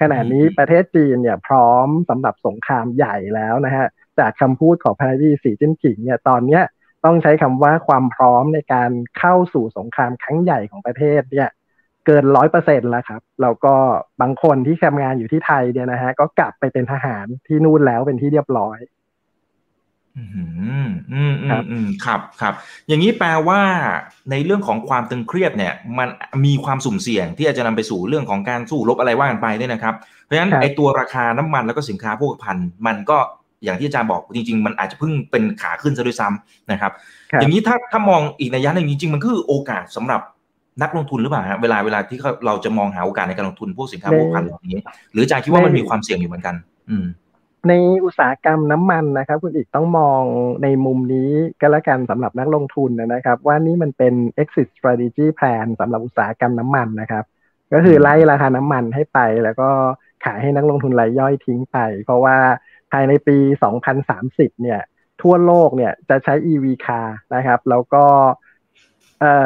[0.02, 3.88] ขณะนี้ประเทศจีนเนี่ยพร้อมสำหรับสงครามใหญ่แล้วนะฮะ
[4.20, 6.64] จากคำพูดของพระดีสีจิ้นผิงเนี่ยตอนเนี้ย
[7.06, 11.50] ต้องใช้คำว่าความพร้อมในการเข้าสู่สงครามครั้งใหญ่ของประเทศเนี่ย
[12.06, 13.76] เกินร้อยเปอร์เซ็นต์แล้วครับ แล้วก็
[14.22, 18.78] บางคนที่ทำงานอยู่ที่ไทยเนี่ยนะฮะ ก็กลับไปเป็นทหารที่นู่นแล้วเป็นที่เรียบร้อย
[20.18, 22.54] อืมอืมอืมอืมครับครับ
[22.88, 23.62] อย่างนี้แปลว่า
[24.32, 26.10] ในเรื่องของความตึงเครียดเนี่ย มัน
[26.46, 33.18] มีความสุ่มเสี่ยงที่อาจจะนำไปสู่เรื่องของการสู้รบอะไรว่ากันไปเนี่ยนะครับ เพราะฉะนั้นไอ้ตัวราคาน้ำมันแล้วก็สินค้าพวกพันมันก็
[33.64, 36.92] อย่างที่อาจารย์บอกจริง ๆ มันอาจจะเพิ่งเป็นขาขึ้นซะด้วยซ้ำนะครับ
[37.42, 40.22] อย่างนี้ถ้าถ้ามองอีกในยะหนึ่งจริงๆมันคือโอกาสสำหรับ
[40.82, 44.78] นักลงทุนหรือเปล่าฮะเวลาเวลาที่เราจะมองหาโอกาสในการลงทุนพวกสินค้าพวกพันเหล่านี้
[45.14, 46.56] หรือจารคิดว่ามันมีความเสี่ยงอยู่เหมือนกัน
[46.90, 47.06] อืม
[47.70, 47.74] ใน
[48.06, 50.22] อุตสาหกรรมน้ำมันนะครับ คุณอีกต้องมอง
[50.64, 57.24] ในมุมนี้ก็แล้วกันสำหรับนักลงทุนนะครับ ว่านี่มันเป็น exit strategy plan สำหรับอุตสาหกรรมน้ำมันนะครับ
[57.74, 59.70] ก็คือไล่ราคาน้ำมันให้ไป แล้วก็
[60.26, 62.38] ขายให้นักลงทุนรายย่อยทิ้งไป เพราะว่า
[62.92, 63.38] ภายในปี
[64.00, 64.82] 2030 เนี่ย
[65.22, 68.06] ทั่วโลกเนี่ยจะใช้ EV car นะครับ แล้วก็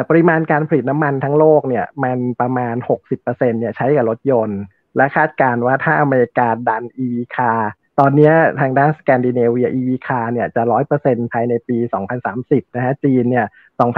[0.08, 2.74] ปริมาณการผลิตน้ำมันทั้งโลกเนี่ย มันประมาณ
[3.18, 4.60] 60%เนี่ยใช้กับรถยนต์
[4.96, 7.60] และคาดการว่าถ้าอเมริกาดัน EV car
[8.00, 11.76] ตอนนี้ทางด้านสแกนดิเนเวีย EV car เนี่ยจะร้อยเปอร์เซ็นภายในปี
[12.26, 13.46] 2030 นะฮะ จีนเนี่ย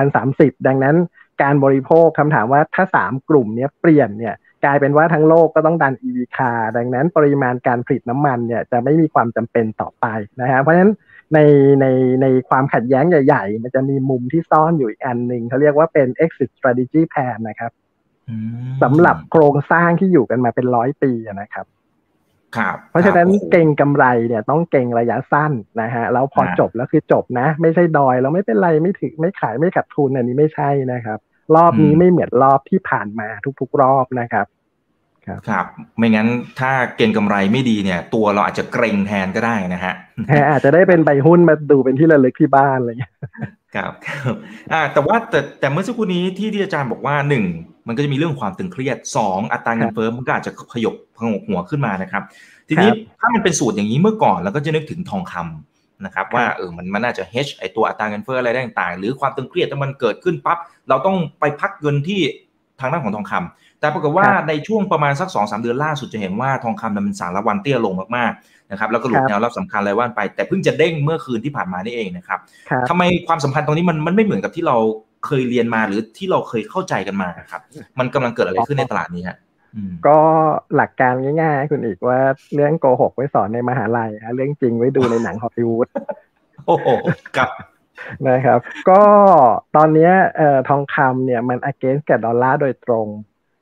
[0.08, 0.96] 2030 ดังนั้น
[1.42, 10.06] การบริโภคคำถามว่าถ้า 3 กลุ่มนี้เปลี่ยนเนี่ย กลายเป็นว่าทั้งโลกก็ต้องดัน EV car ดังนั้นปริมาณการผลิตน้ำมันเนี่ยจะไม่มีความจำเป็นต่อไป
[10.40, 10.92] นะฮะเพราะฉะนั้น
[11.34, 11.38] ใน
[11.80, 11.86] ใน
[12.22, 17.72] ในความขัดแย้งใหญ่ ๆ มันจะมีมุมที่ซ่อนอยู่อีกอันหนึ่งเขาเรียกว่าเป็น exit strategy plan นะครับ
[18.82, 21.66] สำหรับโครงสร้างที่อยู่กันมาเป็นร้อยปีนะครับ
[22.56, 31.18] ครับเพราะฉะนั้นเก่งกำไรเนี่ยต้องเก่งระยะสั้นนะฮะแล้วพอจบแล้วคือจบนะ ไม่ใช่ดอยแล้วไม่เป็นไรไม่ถึงไม่ขายไม่ขาดทุนอันนี้ไม่ใช่นะครับ
[31.56, 33.28] รอบนี้ไม่เหมือนรอบที่ผ่านมา
[33.60, 34.46] ทุก ๆ รอบนะครับ
[35.48, 35.66] ครับ
[35.98, 36.28] ไม่งั้น
[36.60, 39.94] ถ้าเก่งกำไรไม่ดีเนี่ย ตัวเราอาจจะเกรงแทนก็ได้นะฮะ
[40.50, 43.12] อาจจะได้เป็นใบหุ้นมาดูเป็นที่ระลึกที่บ้านอะไรอย่างเงี้ย
[43.74, 43.92] ครับ
[44.72, 47.44] อ่าแต่ว่าแต่แต่เมื่อสักครู่นี้ที่ที่อาจารย์บอกว่าหนึ่ง
[47.86, 52.22] มันก็จะมีเรื่องความตึงเครียดสองอัตราเงินเฟ้อมันก็อาจจะขยบพงกหัวขึ้นมานะครับ
[52.68, 60.58] ทีนี้ถ้ามันเป็นสูตรอย่างนี้เมื่อก่อนเราก็จะนึกถึงทองคำ นะครับว่าเออมันมันน่าจะ hedge ไอตัวอัตราเงินเฟ้ออะไรต่างๆ หรือความตึงเครียดถ้ามันเกิดขึ้นปั๊บ
[60.88, 62.20] เราต้องไปพักเงินที่
[62.80, 72.38] ทางด้านของทองคำแต่ปรากฏว่าในช่วงประมาณสักสองสามเดือนล่าสุดจะเห็นว่าทองคำมันสารวันเตี้ยลงมากๆนะครับแล้วก็หลุดแนวรับสำคัญอะไรว่านไป แต่เพิ่งจะเด้งเมื่อคืนที่ผ่านมานี่เองนะครับ
[72.88, 74.76] ทำไมความสัมพันธ์ตรงนี้มันมันไม่เหมือนกับที่เรา
[75.26, 77.62] เคยเรียนมาหรือที่เราเคยเข้าใจกันมาครับ
[77.98, 79.36] มันกำลังเกิดอะไรขึ้นในตลาดนี้ฮะ
[80.06, 80.18] ก็
[80.76, 82.18] หลักการง่ายๆคุณอีกว่า
[82.54, 85.88] เรื่องโกหกไว้สอนในมหาลัยเรื่องจริงไว้ดูในหนังฮอลลีวูด
[86.66, 86.88] โอ้โห
[87.36, 87.50] ครับ
[88.28, 89.02] นะครับ ก็
[89.76, 93.06] ตอนนี้เอ่อทองคำเนี่ยมัน against กับดอลลาร์โดยตรง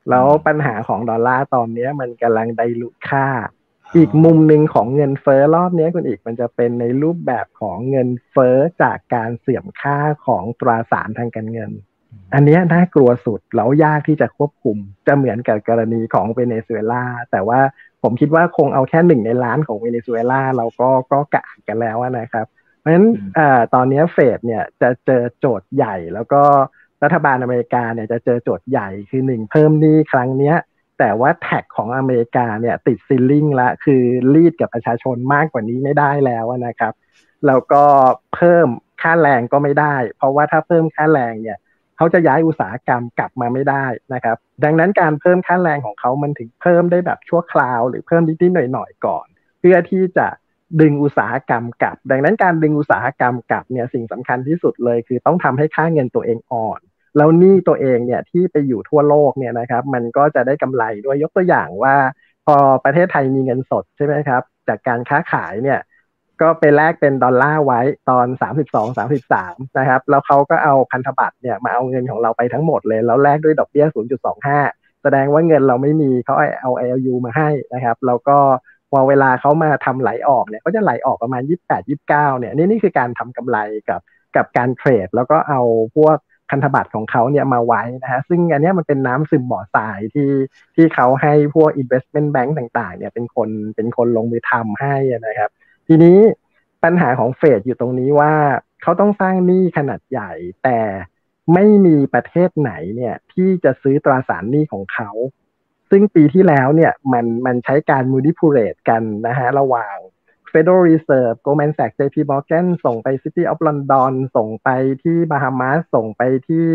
[0.09, 3.27] แล้วปัญหาของดอลลาร์ตอนนี้มันกำลังไดลุค่า
[3.97, 11.71] อีกมุมหนึ่งของเงินเฟ้อรอบนี้คุณอีกมันจะเป็นในรูปแบบของเงินเฟ้อจากการเสื่อมค่าของตราสารทางการเงิน
[12.33, 17.59] อันนี้น่ากลัวสุดแล้วยากที่จะควบคุม จะเหมือนกับกรณีของเวเนซุเอลาแต่ว่า
[18.03, 22.45] ผมคิดว่าคงเอาแค่หนึ่งในล้านของเวเนซุเอลาเราก็ก็กะกันแล้วนะครับ
[22.79, 23.39] เพราะฉะนั้นอ
[23.73, 26.41] ตอนนี้เฟดเนี่ยจะเจอโจทย์ใหญ่แล้วก็
[27.03, 30.57] รัฐบาลอเมริกาเนี่ยจะเจอโจทย์ใหญ่คือหนึ่งเพิ่มหนี้ครั้งเนี้ย
[30.99, 36.93] แต่ว่าแท็กของอเมริกาเนี่ยติดซิลลิงละคือรีดกับประชาชนมากกว่านี้ไม่ได้แล้วนะครับ
[37.47, 37.83] แล้วก็
[38.35, 38.67] เพิ่ม
[39.01, 41.57] ค่าแรงก็ไม่ได้ เพราะว่าถ้าเพิ่มค่าแรงเนี่ย
[41.97, 49.25] เขาจะย้ายอุตสาหกรรมกลับมาไม่ได้นะครับ ดังนั้นการเพิ่มค่าแรงของเขามันถึงเพิ่มได้แบบชั่วคราว หรือเพิ่มนิดๆหน่อยๆก่อน
[49.59, 50.27] เพื่อที่จะ
[50.81, 56.79] ดึงอุตสาหกรรมกลับ ดังนั้นการดึงอุตสาหกรรมกลับเนี่ยสิ่งสำคัญที่สุดเลยคือต้องทำให้ค่าเงินตัวเองอ่อน
[57.17, 61.95] แล้วหนี้ตัวเองเนี่ยที่ไปอยู่ทั่วโลกเนี่ยนะครับ มันก็จะได้กำไรด้วยยกตัวอย่างว่า
[62.45, 62.55] พอ
[62.85, 65.79] ประเทศไทยมีเงินสดใช่ไหมครับ จากการค้าขายเนี่ย
[66.41, 68.27] ก็ไปแลกเป็นดอลลาร์ไว้ตอน
[68.67, 73.85] 32 33 นะครับ แล้วเขาก็เอาพันธบัตรเนี่ยมาเอาเงินของเราไปทั้งหมดเลย แล้วแลกด้วยดอกเบี้ย
[74.43, 78.37] 0.25 แสดงว่าเงินเราไม่มีเขาเอา ALU มาให้นะครับ แล้วก็
[78.91, 83.57] พอเวลาเขามาทำไหลออกเนี่ยเขาจะไหลออกประมาณ 28 29 เนี่ยนี่นี่คือการทำกำไร
[83.89, 84.01] กับ
[84.35, 85.61] กับการเทรด แล้วก็เอา
[85.95, 86.17] พวก
[86.49, 90.31] พันธบัตรของเขาเนี่ยมาไว้นะฮะซึ่งอันนี้มันเป็นน้ำซึมบ่อทรายที่
[90.75, 95.49] ที่เขาให้พวก investment bank ต่างๆ เนี่ยเป็นคนเป็นคนลงมือทำให้นะครับ
[95.87, 96.19] ทีนี้
[96.83, 98.33] ปัญหาของเฟดอยู่ตรงนี้ว่า
[98.81, 100.31] เขาต้องสร้างหนี้ขนาดใหญ่
[100.63, 100.79] แต่
[101.53, 105.09] ไม่มีประเทศไหนเนี่ยที่จะซื้อตราสารหนี้ของเขา
[105.89, 109.95] ซึ่งปีที่แล้วเนี่ยมันมันใช้การมูดิพูเรตกันนะฮะระหว่าง
[110.51, 114.69] Federal Reserve Goldman Sachs JP Morgan ส่งไป City of London ส่งไป
[115.03, 116.65] ที่บาฮามาสส่งไปที่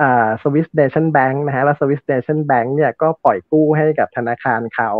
[0.00, 4.90] อ่า Swiss National Bank นะฮะแล้ว Swiss National Bank เนี่ยก็ปล่อยกู้ให้กับธนาคารเขา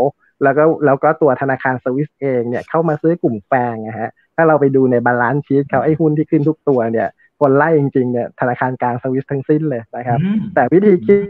[0.43, 7.09] แล้วก็แล้วก็ตัวธนาคารสวิสเองเนี่ยเข้ามาซื้อกลุ่ม FAANG นะฮะถ้าเราไปดูใน balance sheet เขาไอ้หุ้นที่ขึ้นทุกตัวเนี่ย
[7.41, 10.19] คนไล่จริงๆเนี่ยธนาคารกลางสวิสทั้งสิ้นเลยนะครับ
[10.55, 11.21] แต่วิธีคิด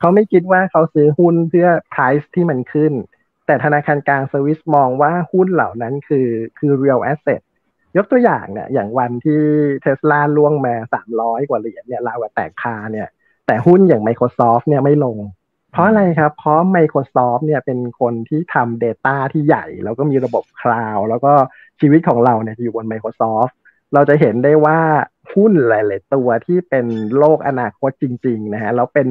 [0.00, 2.92] เขาไม่คิดว่าเขาซื้อหุ้นเพื่อ price ที่มันขึ้น
[3.46, 7.40] แต่ธนาคารกลางสวิสมองว่าหุ้นเหล่านั้นคือคือ real asset
[7.96, 9.40] ยกตัวอย่างเนี่ยอย่างวันที่
[9.82, 13.08] เทสลาล่วงมาสามร้อยกว่าเหรียญเนี่ยราวกับแตกคาเนี่ย
[13.46, 15.16] แต่หุ้นอย่าง Microsoft เนี่ยไม่ลง
[15.72, 21.32] เพราะอะไรครับ เพราะ Microsoft เนี่ยเป็นคนที่ทำ Data ที่ใหญ่ แล้วก็มีระบบคลาวแล้วก็
[21.80, 23.52] ชีวิตของเราเนี่ยอยู่บน Microsoft
[23.94, 24.78] เราจะเห็นได้ว่า
[25.32, 26.86] หุ้นหลาย ๆ ตัวที่เป็น
[27.18, 29.08] โลกอนาคตจริง ๆ นะฮะแล้วเป็น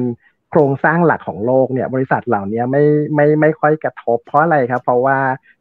[0.50, 5.18] โครงสร้างหลักของโลกเนี่ย บริษัทเหล่านี้ไม่ไม่ไม่ค่อยกระทบ เพราะอะไรครับ เพราะว่า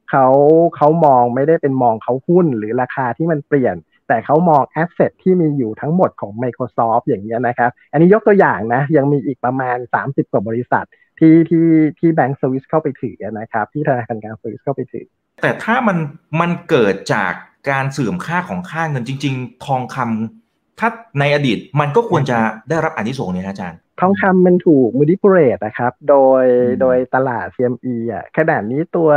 [0.10, 0.28] เขา
[0.76, 3.76] เขามองไม่ได้เป็นมองเขาหุ้นหรือราคาที่มันเปลี่ยน
[4.08, 10.86] แต่เขามองแอสเซทที่มีอยู่ทั้งหมดของ Microsoft อย่างนี้นะครับ อันนี้ยกตัวอย่างนะ ยังมีอีกประมาณ 30 กว่าบริษัท
[11.20, 11.68] ที่ที่
[12.00, 15.08] ที่แบงก์สวิสเข้าไปถือนะครับ ที่ธนาคารกลางสวิสเข้าไปถือ
[15.42, 15.98] แต่ถ้ามัน
[16.42, 17.34] มันเกิดจาก
[17.70, 20.90] การเสื่อมค่าของค่าเงินจริง ๆ ทองคำถ้า
[21.20, 22.38] ในอดีตมันก็ควรจะ
[22.70, 26.46] ได้รับอนิสงส์เนี่ยอาจารย์ทองคำมันถูกมูดิพูเรตนะครับ โดย
[26.82, 29.10] โดยตลาด CME อะขนาดนี้ตัว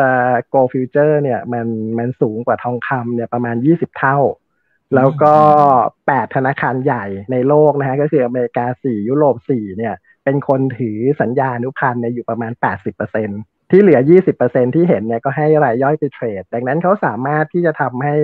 [0.52, 1.66] Gold Future เนี่ยมัน
[1.98, 4.18] มันสูงกว่าทองคำเนี่ยประมาณ 20 เท่า
[4.96, 5.34] แล้วก็
[5.88, 12.52] 8 ธนาคารใหญ่ในโลกนะฮะก็คืออเมริกา 4 ยุโรป 4 เนี่ย เป็นคนถือสัญญาอนุพันธ์เนี่ยอยู่ประมาณ
[13.12, 14.00] 80%ที่เหลือ
[14.38, 18.14] 20%ที่เห็นเนี่ยก็ให้รายย่อยไปเทรด ดังนั้นเขาสามารถที่จะทำให้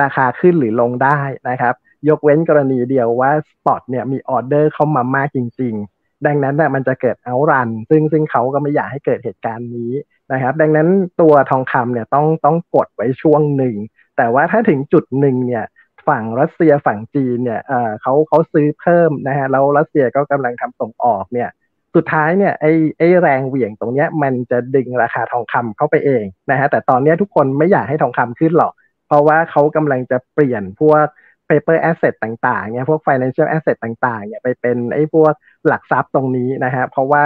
[0.00, 1.74] ราคาขึ้นหรือลงได้นะครับ
[2.08, 9.92] ยกเว้นกรณีเดียวว่าสปอตเนี่ยมีออเดอร์เข้ามามากจริง ๆ ดังนั้นน่ะมันจะเกิดเอารัน ซึ่งซึ่งเขาก็ไม่อยากให้เกิดเหตุการณ์นี้
[10.32, 10.88] นะครับ ดังนั้น
[11.20, 13.76] ตัวทองคำเนี่ยต้องต้องกดไว้ช่วงหนึ่ง
[14.16, 15.64] แต่ว่าถ้าถึงจุดหนึ่งเนี่ย
[16.08, 17.60] ฝั่งรัสเซียฝั่งจีนเนี่ย
[18.02, 21.50] เขาเขาซื้อเพิ่มนะฮะแล้วรัสเซียก็กำลังทำส่งออกเนี่ย
[21.94, 28.72] สุดท้ายเนี่ยไอ้ไอ้แรงเหวี่ยงตรงเนี้ยมันจะดึงราคาทองคำเข้าไปเองนะฮะแต่ตอนเนี้ยทุกคนไม่อยากให้ทองคำขึ้นหรอก
[29.06, 31.04] เพราะว่าเขากำลังจะเปลี่ยนพวก
[31.48, 35.32] paper asset ต่างๆเนี่ยพวก financial asset ต่างๆเนี่ยไปเป็นไอ้พวก
[35.66, 37.24] หลักทรัพย์ตรงนี้นะฮะเพราะว่า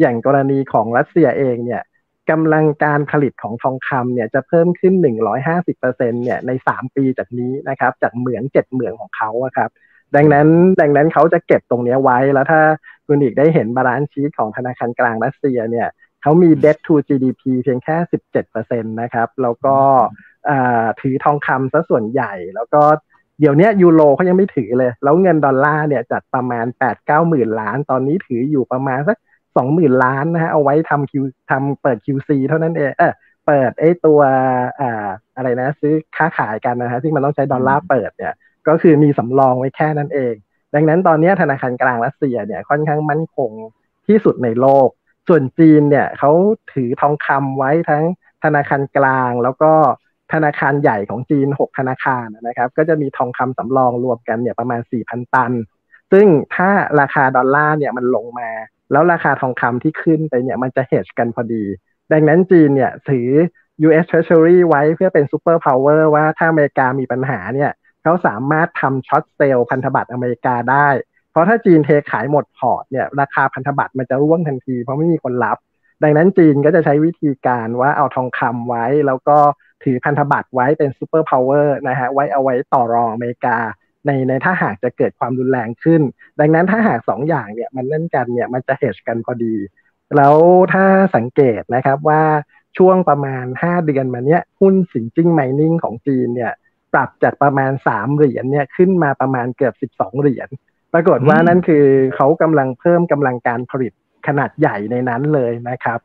[0.00, 1.82] อย่างกรณีของรัสเซียเองเนี่ย
[2.30, 4.94] กำลังการผลิตของทองคำเนี่ยจะเพิ่มขึ้น
[5.40, 9.70] 150%เนี่ยใน 3 ปีจากนี้นะครับ จากเหมือง 7 เหมืองของเขาครับ
[10.16, 10.48] ดังนั้น
[10.80, 12.60] ดังนั้นเขาจะเก็บตรงนี้ไว้แล้วถ้า
[13.06, 15.88] คุณอีกได้เห็น balance sheet ของธนาคารกลางรัสเซียเนี่ย
[16.22, 17.96] เขามี debt to GDP เพียงแค่
[18.44, 19.76] 17%นะครับ แล้วก็
[21.00, 22.82] ถือทองคำซะส่วนใหญ่ แล้วก็
[23.40, 29.16] เดี๋ยวนี้ยูโรเขายังไม่ถือเลย แล้วเงินดอลลาร์เนี่ยจัดประมาณ8-9หมื่นล้าน ตอนนี้ถืออยู่ประมาณสัก
[29.56, 33.12] สองหมื่นล้านนะฮะเอาไว้ทำคิวทำเปิด QC เท่านั้นเองเออ
[33.46, 34.20] เปิดไอ้ตัว
[34.80, 38.34] อ่าอะไรนะ ซื้อค้าขายกันนะฮะที่มันต้องใช้ดอลลาร์เปิดเนี่ย
[38.68, 40.34] ก็คือมีสำรองไว้แค่นั้นเอง
[40.74, 43.50] ดังนั้นตอนนี้ธนาคารกลางรัสเซียเนี่ยค่อนข้างมั่นคง
[44.06, 44.88] ที่สุดในโลก
[45.28, 46.32] ส่วนจีนเนี่ยเขา
[46.74, 48.04] ถือทองคำไว้ทั้ง
[48.44, 49.72] ธนาคารกลางแล้วก็
[50.32, 55.52] ธนาคารใหญ่ของจีน 6 ธนาคารนะครับ ก็จะมีทองคำสำรองรวมกันเนี่ยประมาณ 4,000 ตัน
[56.12, 58.50] ซึ่งถ้าราคาดอลลาร์เนี่ยมันลงมา
[58.92, 61.64] แล้วราคาทองคำที่ขึ้นไปเนี่ยมันจะเฮชกันพอดี
[62.12, 63.28] ดังนั้นจีนเนี่ยถือ
[63.86, 67.70] US Treasury ไว้เพื่อเป็น superpower ว่าถ้าอเมริกามีปัญหาเนี่ย
[68.02, 70.88] เขาสามารถทำ short sell พันธบัตรอเมริกาได้
[71.30, 75.58] เพราะถ้าจีนเทขายหมดพอร์ตเนี่ยราคาพันธบัตรมันจะร่วงทันที เพราะไม่มีคนรับ
[76.02, 79.38] ดังนั้นจีนก็จะใช้วิธีการว่าเอาทองคำไว้ แล้วก็
[79.84, 83.56] ถือพันธบัตรไว้เป็น superpower นะฮะไว้เอาไว้ต่อรองอเมริกา
[84.06, 86.02] ในในถ้าหากจะเกิดความรุนแรงขึ้น
[86.40, 89.54] ดังนั้นถ้าหากสองอย่างเนี่ยมันเล่นกันเนี่ยมันจะเฮชกันพอดี
[90.16, 90.34] แล้ว
[90.72, 90.84] ถ้า
[91.16, 92.22] สังเกตนะครับว่า
[92.78, 96.52] ช่วงประมาณ 5 เดือนมาเนี้ยหุ้นสินจิ้ง Mining ของจีนเนี่ย
[96.92, 100.48] ปรับจากประมาณ 3 เหรียญเนี่ยขึ้นมาประมาณเกือบ 12 เหรียญ
[100.92, 101.84] ปรากฏว่านั่นคือ
[102.16, 103.92] เขากำลังเพิ่มกำลังการผลิต
[104.26, 106.00] ขนาดใหญ่ในนั้นเลยนะครับ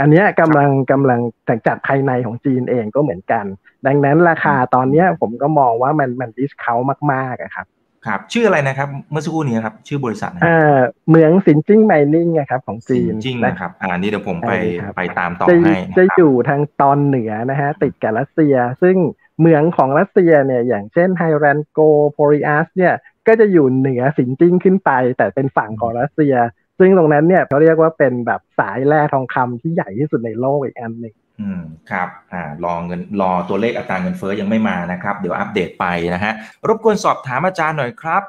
[0.00, 1.20] อันนี้กำลังกำลัง
[1.66, 3.44] จากภายในของจีนเองก็เหมือนกัน
[3.86, 6.74] ดังนั้นราคาตอนนี้ผมก็มองว่ามันมัน discount
[7.12, 7.66] มากๆครับ
[8.06, 10.76] ครับ ชื่ออะไรนะครับ เมื่อสักครู่นี้ครับ ชื่อบริษัทนะเออ๋อ
[11.10, 14.52] เหมืองสินจิ้ง Mining นะครับของจีนจริงนะครับ อ่านี่เดี๋ยวผมไป
[14.96, 18.96] ไปตามต่อให้จะอยู่ทางตอนเหนือนะฮะติดกับรัสเซีย ซึ่ง
[19.40, 21.78] เมืองของรัสเซียเนี่ยอย่างเช่นไฮแรนโก
[22.12, 22.94] โพริอัสเนี่ย
[23.26, 26.34] ก็จะอยู่เหนือสินจิ้งขึ้นไป แต่เป็นฝั่งของรัสเซีย
[26.78, 35.84] ซึ่งตรงนั้นเนี่ยเขาเรียกว่าเป็นแบบสายแร่ทองคำที่ใหญ่ที่สุดในโลกอีกอันหนึ่งอืมครับอ่ารอเงินรอตัวเลขอัตราเงินเฟ้อยังไม่มานะครับ เดี๋ยวอัปเดตไป
[36.14, 36.32] นะฮะ
[36.68, 38.22] รบกวนสอบถามอาจารย์หน่อยครับ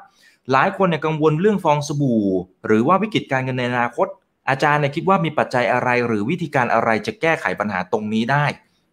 [0.52, 2.22] หลายคนเนี่ยกังวลเรื่องฟองสบู่
[2.66, 4.06] หรือว่าวิกฤตการเงินในอนาคต
[4.48, 8.44] อาจารย์เนี่ยคิดว่ามีปัจจัยอะไรหรือวิธีการอะไรจะแก้ไขปัญหาตรงนี้ได้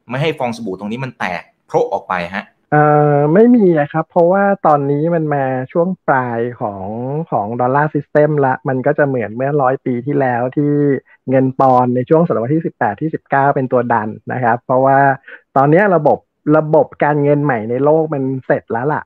[0.09, 2.83] ไม่ให้ฟองสบู่ตรงนี้มันแตกโพละออกไปฮะ เอ่
[3.17, 6.85] อไม่มีครับ เพราะว่าตอนนี้มันมาช่วงปลายของ
[7.31, 10.71] ของ dollar system ละ มันก็จะเหมือนเมื่อร้อยปีที่แล้วที่
[11.29, 14.99] เงินปอนด์ในช่วงศตวรรษที่สิบแปดที่สิบเก้าเป็นตัวดันนะครับ เพราะว่า
[15.57, 16.17] ตอนนี้ระบบ
[16.57, 19.03] ระบบการเงินใหม่ในโลกมันเสร็จแล้วล่ะ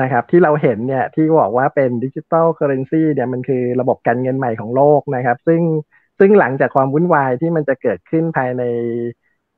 [0.00, 5.62] นะครับ ที่เราเห็นเนี่ยที่บอกว่าเป็น digital currency เนี่ยมันคือระบบการเงินใหม่ของโลกนะครับ ซึ่ง
[6.18, 8.62] ซึ่งหลังจากความวุ่นวายที่มันจะเกิดขึ้นภายใน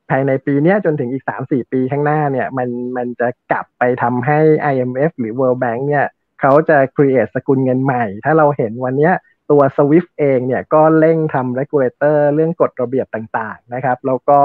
[0.09, 4.39] ภายในปีนี้จนถึงอีก 3-4 ปีข้างหน้าเนี่ยมันมันจะกลับไปทำให้
[4.73, 6.05] IMF หรือ World Bank เนี่ย
[6.41, 9.11] เขาจะ create สกุลเงินใหม่ ถ้าเราเห็นวันนี้
[9.51, 14.39] ตัว SWIFT เองเนี่ยก็เร่งทำ regulator เรื่องกฎระเบียบต่างๆนะครับแล้วก็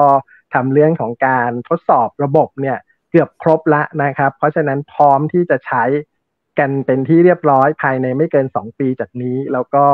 [0.54, 2.78] ทำเรื่องของการทดสอบระบบเนี่ย
[3.10, 5.84] เกือบครบละนะครับ เพราะฉะนั้นพร้อมที่จะใช้
[6.58, 9.84] กันเป็นที่เรียบร้อยภายในไม่เกิน 2 ปีจากนี้ แล้วก็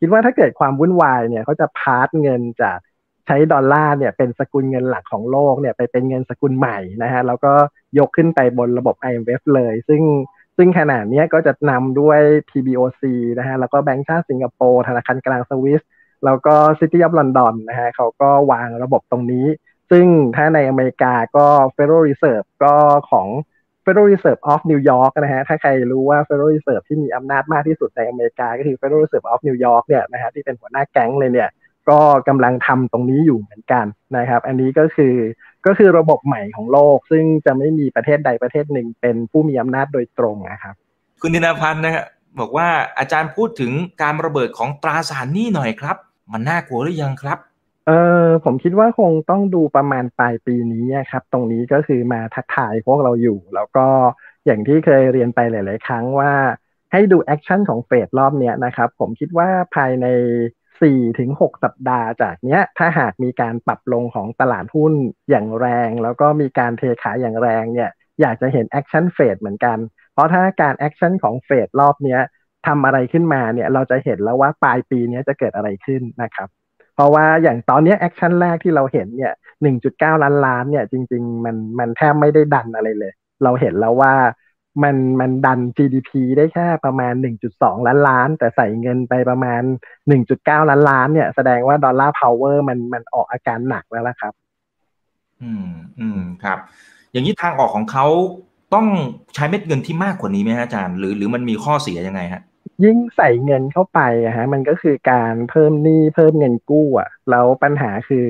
[0.00, 2.78] คิดว่าถ้าเกิดความวุ่นวายเนี่ยเขาจะพาร์ตเงินจาก
[3.26, 7.52] ใช้ดอลลาร์เนี่ยเป็นสกุลเงินหลักของโลกเนี่ยไปเป็นเงินสกุลใหม่นะฮะแล้วก็
[7.98, 10.02] ยกขึ้นไปบนระบบ IMF เลย ซึ่ง
[10.56, 13.02] ซึ่งขณะนี้ก็จะนำด้วย PBOC
[13.38, 15.82] นะฮะแล้วก็แบงก์ชาติสิงคโปร์ธนาคารกลางสวิส
[16.24, 19.46] แล้วก็ City of London นะฮะเขาก็วางระบบตรงนี้
[19.90, 20.06] ซึ่ง
[20.36, 22.74] ถ้าในอเมริกาก็ Federal Reserve ก็
[23.10, 23.28] ของ
[23.84, 29.56] Federal Reserve of New York นะฮะ ถ้าใครรู้ว่า Federal Reserve ที่มีอำนาจมากที่สุดในอเมริกา ก็คือ Federal Reserve of New
[29.64, 31.48] York เนี่ยนะฮะที่เป็นหัวหน้าแก๊งเลยเนี่ย
[31.90, 35.14] ก็กำลังทำตรงนี้อยู่เหมือนกันนะครับ อันนี้ก็คือ
[35.66, 40.74] ก็คือระบบใหม่ของโลก ซึ่งจะไม่มีประเทศใดประเทศหนึ่งเป็นผู้มีอำนาจโดยตรงนะครับ
[41.20, 42.04] คุณธินพันธ์นะฮะ
[42.38, 42.68] บอกว่า
[42.98, 45.96] อาจารย์พูดถึงการระเบิดของตราสารหนี้หน่อยครับ
[46.32, 47.38] มันน่ากลัวหรือยังครับ
[47.86, 47.92] เอ
[48.24, 53.86] อผมคิดว่าคงต้องดูประมาณปลายปีนี้ครับ ตรงนี้ก็คือมาทักทายพวกเราอยู่ แล้วก็
[54.46, 56.32] อย่างที่เคยเรียนไปหลาย ๆ ครั้งว่า
[56.92, 60.06] ให้ดู action ของเฟดรอบเนี้ยนะครับ ผมคิดว่าภายใน
[60.82, 64.94] 4ถึง6สัปดาห์จากเนี้ย ถ้าหากมีการปรับลงของตลาดหุ้น
[65.30, 69.78] อย่างแรง แล้วก็มีการเทขายอย่างแรงเนี่ย อยากจะเห็น action เฟดเหมือนกัน
[70.12, 72.20] เพราะถ้าการ action ของเฟดรอบเนี้ย
[72.66, 76.48] ทำอะไรขึ้นมาเนี่ย เราจะเห็นแล้วว่าปลายปีนี้จะเกิดอะไรขึ้นนะครับ
[76.94, 79.32] เพราะว่าอย่างตอนนี้ action แรกที่เราเห็นเนี่ย
[79.78, 83.12] 1.9 ล้านล้านเนี่ยจริง ๆ มันมันแทบไม่ได้ดันอะไรเลย
[83.44, 84.12] เราเห็นแล้วว่า
[84.82, 87.12] มันมันดัน GDP ได้แค่ประมาณ
[87.50, 89.62] 1.2 ล้านล้าน แต่ใส่เงินไปประมาณ
[90.16, 94.32] 1.9 ล้านล้านเนี่ยแสดงว่า dollar power มันมันออกอาการหนักแล้วละครับ
[95.42, 96.58] อืมอืมครับ
[97.12, 98.06] อย่างนี้ทางออกของเขา
[98.74, 98.86] ต้อง
[99.34, 102.42] ใช้เม็ดเงินที่มากกว่านี้ไหมฮะอาจารย์หรือหรือมันมีข้อเสียยังไงฮะ
[102.84, 108.28] ยิ่งใส่เงินเข้าไปอะฮะมันก็คือการเพิ่มหนี้เพิ่มเงินกู้อะแล้วปัญหาคือ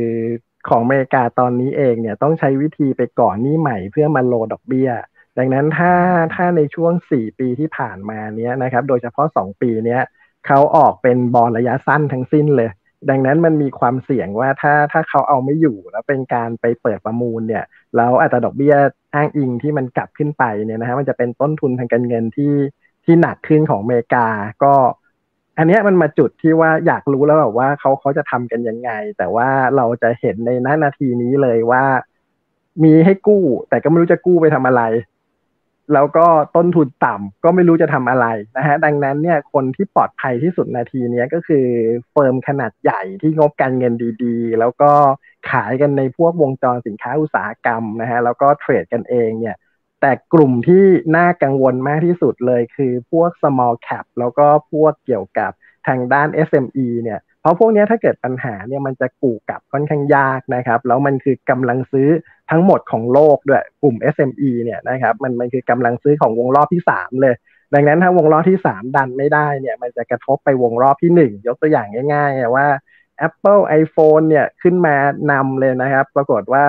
[0.69, 4.91] ของอเมริกาตอนนี้เองเนี่ยต้องใช้วิธีไปก่อนหนี้ใหม่เพื่อมาโลดอกเบี้ย
[5.38, 5.92] ดังนั้นถ้า
[6.35, 10.03] ถ้าในช่วง 4 ปีที่ผ่านมาเนี้ยนะครับ โดยเฉพาะ 2 ปีเนี้ย
[10.47, 12.70] เขาออกเป็นบอลระยะสั้นทั้งสิ้นเลย
[13.11, 17.64] ดังนั้นมันมีความเสี่ยงว่าถ้าถ้าเขาเอาไม่อยู่แล้วเป็นการไปเปิดประมูลเนี่ย
[17.97, 18.75] แล้วอัตราดอกเบี้ย
[19.14, 22.55] อ้างอิงที่มันกลับขึ้นไปเนี่ยนะฮะมันจะเป็นต้นทุนทางการเงินที่
[23.05, 24.27] ที่หนักขึ้นของอเมริกา
[24.62, 24.75] ก็
[25.59, 31.85] อันนี้มันมาจุดที่ว่าอยากรู้แล้วแบบว่าเขาเขาจะทำกันยังไง แต่ว่าเราจะเห็นในนานาทีนี้เลยว่า
[32.85, 34.83] มีให้กู้ แต่ก็ไม่รู้จะกู้ไปทำอะไร
[35.92, 41.66] แล้วก็ต้นทุนต่ำก็ไม่รู้จะทำอะไรนะฮะดังนั้นเนี่ยคนที่ปลอดภัยที่สุดนาทีนี้ก็คือ
[42.11, 43.94] เฟิร์มขนาดใหญ่ที่งบการเงิน
[44.25, 44.92] ดีๆ แล้วก็
[45.51, 49.57] ขายกันในพวกวงจรสินค้าอุตสาหกรรมนะฮะแล้วก็เทรดกันเองเนี่ย
[50.01, 50.85] แต่กลุ่มที่
[51.16, 55.53] น่ากังวลมากที่สุดเลยคือพวก small cap แล้วก็พวกเกี่ยวกับ
[55.87, 62.09] ทางด้าน SME เนี่ยเพราะพวกนี้ถ้าเกิดปัญหาเนี่ยมันจะกู่กลับค่อนข้างยากนะครับ แล้วมันคือกำลังซื้อ
[62.55, 67.35] ทั้งหมดของโลกด้วยกลุ่ม SME เนี่ยนะครับมันมันคือกำลังซื้อของวงรอบที่ 3 เลย
[67.75, 72.67] ดังนั้นถ้าวงรอบที่ 3 ดันไม่ได้เนี่ยมันจะกระทบไปวงรอบที่ 1 ยกตัวอย่างง่ายๆว่า
[73.27, 74.97] Apple iPhone เนี่ยขึ้นมา
[75.33, 76.64] นำเลยนะครับ ปรากฏว่า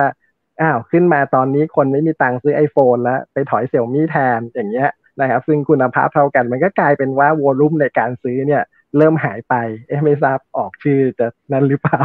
[0.60, 8.62] อ้าวขึ้นมาตอนนี้คนไม่มีตังค์ซื้อ iPhone แล้ว ไปถอยเสี่ยมี่แทนอย่างเงี้ยนะครับซึ่งคุณภาพเท่ากันมันก็กลายเป็นว่าวอลุ่มในการซื้อเนี่ย
[8.96, 9.54] เริ่มหายไป
[9.88, 12.02] เอ๊ะไม่ทราบออกชื่อจะนั่นหรือเปล่า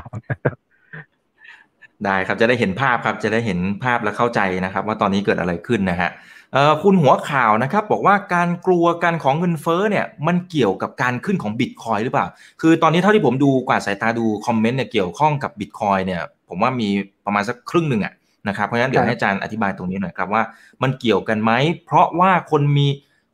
[2.06, 6.10] ได้ครับจะได้เห็นภาพครับจะได้เห็นภาพและเข้าใจนะครับ ว่าตอนนี้เกิดอะไรขึ้นนะฮะ
[6.54, 12.28] เอ่อคุณหัวข่าวนะครับบอกว่าการกลัวกันของเงินเฟ้อเนี่ยมันเกี่ยวกับการขึ้นของบิตคอยหรือเปล่า
[12.62, 16.90] คือตอนนี้เท่าที่ผมดูกว่าสายตาดูคอมเมนต์เนี่ยเกี่ยวข้องกับบิตคอยเนี่ยผมว่ามี
[17.26, 18.14] ประมาณสักครึ่งหนึ่งอะ
[18.48, 20.44] นะครับเพราะฉะนั้นเดี๋ยวให้อาจารย์อธิบายตรงนี้หน่อยครับว่า
[20.82, 21.52] มันเกี่ยวกันไหม
[21.86, 22.88] เพราะว่าคนมี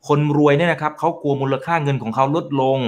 [0.08, 2.78] คนรวยเนี่ยนะครับเขากลัวมูลค่าเงินของเขาลดลง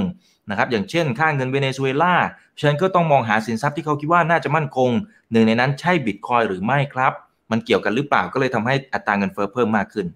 [0.49, 2.15] นะครับอย่างเช่นค่าเงินเวเนซุเอลา
[2.59, 4.91] ฉะนั้นก็ต้องมองหาสินทรัพย์ที่เขาคิดว่าน่าจะมั่นคง
[5.33, 7.13] หนึ่งในนั้นใช่บิตคอยหรือไม่ครับ
[7.51, 10.07] มันเกี่ยวกันหรือเปล่าก็เลยทำให้อัตราเงินเฟ้อเพิ่มมากขึ้น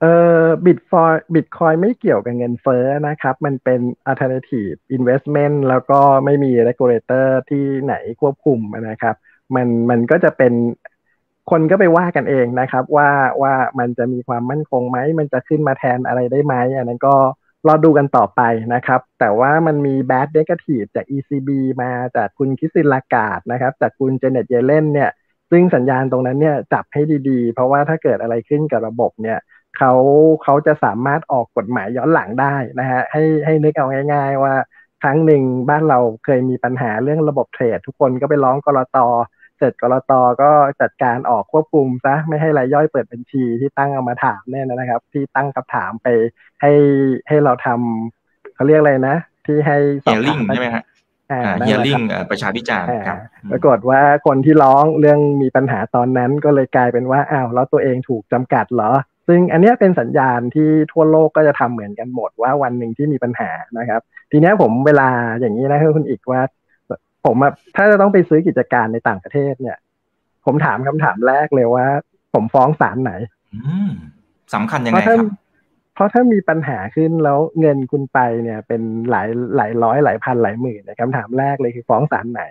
[0.00, 0.12] เอ่
[0.44, 3.80] อบิตฟอยบิตคอยไม่เกี่ยวกับเงินเฟ้อนะครับ มันเป็น
[4.10, 9.14] alternative investment แล้วก็ไม่มี regulator ที่ไหนควบคุมนะครับ
[9.54, 10.52] มันมันก็จะเป็น
[11.50, 13.10] คนก็ไปว่ากันเองนะครับ ว่า
[13.42, 17.14] ว่ามันจะมีความมั่นคงไหม มันจะขึ้นมาแทนอะไรได้ไหมอันนั้นก็
[17.66, 18.42] รอดูกันต่อไป
[18.74, 21.48] นะครับ แต่ว่ามันมี bad negative จาก ECB
[21.82, 25.10] มาจากคุณคิสินลากาดนะครับ จากคุณเจเน็ตเยเลนเนี่ย
[25.50, 29.38] ซึ่งสัญญาณตรงนั้นเนี่ยจับให้ดีๆ เพราะว่าถ้าเกิดอะไรขึ้นกับระบบเนี่ย
[29.76, 29.92] เขา
[30.42, 34.54] เขาจะสามารถออกกฎหมายย้อนหลังได้นะฮะให้ให้นึกเอาง่าย ๆ ว่า
[35.02, 38.98] ครั้งหนึ่งบ้านเราเคยมีปัญหาเรื่องระบบเทรด ทุกคนก็ไปร้องกรต
[39.58, 46.08] เสร็จกรตก็จัดการออกควบคุมซะไม่ให้รายย่อยเปิดบัญชีที่ตั้งเอามาถามเนี่ยนะครับ ที่ตั้งคำถามไป
[46.60, 46.72] ให้
[47.28, 49.16] ให้เราทำเขาเรียกอะไรนะ
[49.46, 50.84] ที่ให้สอบถามใช่ไหมฮะ
[51.66, 53.18] เฮียริ่งประชาพิจารณ์ครับ
[53.52, 58.92] ปรากฏว่าคนที่ร้องเรื่องมีปัญหาตอนนั้นก็เลยกลายเป็นว่าอ้าวแล้วตัวเองถูกจำกัดเหรอ
[59.28, 65.08] ซึ่งอันนี้เป็นสัญญาณที่ทั่วโลกก็จะทำเหมือนกันหมดว่าวันหนึ่งที่มีปัญหานะครับ ทีนี้ผมเวลา
[65.40, 66.40] อย่างนี้นะคุณอีกว่า
[67.26, 67.36] ผม
[67.76, 69.78] ถ้าจะต้องไปซื้อกิจการในต่างประเทศเนี่ย
[70.46, 71.86] ผมถามคำถามแรกเลยว่า
[72.34, 73.12] ผมฟ้องศาลไหน
[74.54, 75.26] สำคัญยังไงครับ
[75.94, 82.42] เพราะถ้ามีปัญหาขึ้นแล้วเงินคุณไปเนี่ย เป็นหลายหลายร้อยหลายพันหลายหมื่นเนี่ยคำถามแรกเลยคือฟ้องศาลไหน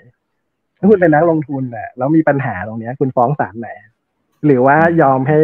[0.79, 3.69] ถ้าคุณเป็นนักลงทุนเนี่ยแล้วมีปัญหาตรงเนี้ย คุณฟ้องศาลไหน
[4.45, 5.39] หรือว่ายอมให้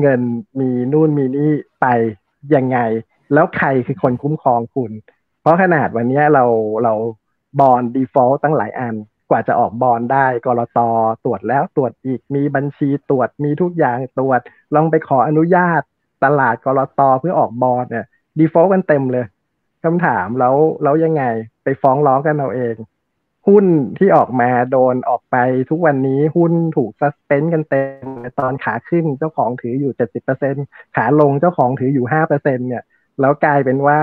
[0.00, 0.20] เงิน
[0.60, 1.86] มีนู่นมีนี่ไป
[2.54, 2.78] ยังไง
[3.34, 4.92] แล้วใครคือคนคุ้มครองคุณ
[5.40, 6.44] เพราะขนาดวันนี้เรา
[6.84, 6.94] เรา
[7.60, 8.94] bond default ตั้งหลายอัน
[9.30, 10.78] กว่าจะออก bond ได้กลต.
[11.24, 14.40] ตรวจแล้วตรวจอีกมีบัญชีตรวจมีทุกอย่างตรวจ
[14.74, 15.82] ลองไปขออนุญาต
[16.24, 17.00] ตลาดกลต.
[17.20, 18.06] เพื่อออก bond เนี่ย
[18.38, 19.26] default กันเต็มเลย
[19.84, 21.24] คำถามแล้วแล้วยังไง
[21.64, 22.74] ไปฟ้องร้องกันเอาเอง
[23.48, 23.66] หุ้น
[23.98, 25.36] ที่ออกมาโดนออกไป
[25.70, 28.06] ทุกวันนี้หุ้นถูกซัสเพนกันเต็ม
[28.38, 30.54] ตอนขาขึ้นเจ้าของถืออยู่เจ็ดสิบเปอร์เซ็น
[30.96, 32.84] ขาลงเจ้าของถืออยู่ห้าเปอร์เซ็นเนี่ย
[33.20, 34.00] แล้วกลายเป็นว่า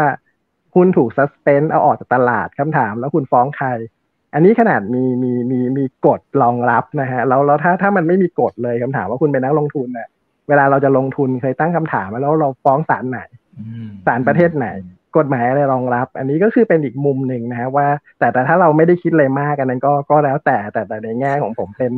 [0.76, 3.68] หุ้นถูกซัสเพนเอาออกจากตลาดคำถาม แล้วคุณฟ้องใคร
[4.34, 10.08] อันนี้ขนาดมีมีมีมีกฎรองรับนะฮะแล้วแล้วถ้าถ้ามันไม่มีกฎเลยคำถามว่าคุณเป็นนักลงทุนเนี่ย
[10.50, 13.20] เวลาเราจะลงทุนเคยตั้งคำถามแล้วเราฟ้องศาลไหน
[14.06, 14.68] ศาลประเทศไหน
[15.18, 17.88] กฎหมายอะไรรองรับ อันนี้ก็คือเป็นอีกมุมหนึ่งนะฮะว่า
[18.20, 21.94] แต่แต่ถ้าเราไม่ได้คิดอะไรมากกันนั้นก็ก็แล้วแต่แต่แต่ในแง่ของผมเป็น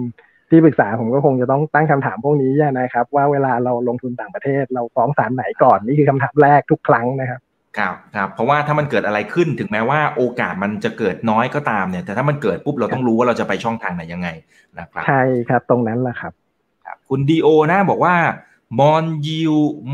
[0.50, 7.42] ที่ปรึกษาผมก็คงจะต้องตั้งคำถามพวกนี้นะครับ ว่าเวลาเราลงทุนต่างประเทศ เราฟ้องศาลไหนก่อนนี่คือคำถามแรกทุกครั้งนะครับ
[7.78, 14.30] ครับครับเพราะว่าถ้ามันเกิดอะไรขึ้นถึงแม้ว่าโอกาสมันจะเกิดน้อยก็ตามเนี่ย แต่ถ้ามันเกิดปุ๊บเราต้องรู้ว่าเราจะไปช่องทางไหนยังไง
[14.80, 16.34] นะครับใช่ครับตรงนั้นแหละครับ
[16.86, 18.16] ครับคุณดีโอนะบอกว่า
[18.80, 19.54] มอนยิว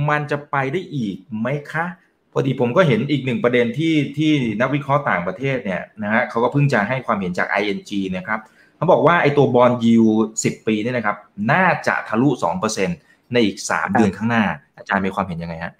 [0.10, 1.86] มันจะไปได้อีกไหมคะ
[2.32, 8.40] พอดีผมก็เห็นอีกหนึ่งประเด็นที่ที่นักวิเคราะห์ต่างประเทศเนี่ยนะฮะเขาก็เพิ่งจะให้ความเห็นจาก ING นะครับ
[8.78, 10.06] เขาบอกว่าไอ้ตัวบอลยิว
[10.44, 11.18] สิบปีนี่นะครับ
[11.52, 12.90] น่าจะทะลุสองเปอร์เซ็น
[13.34, 14.44] ในอีกสามเดือนข้างหน้า
[14.78, 15.74] อาจารย์มีความเห็นยังไงฮะ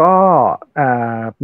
[0.00, 0.14] ก็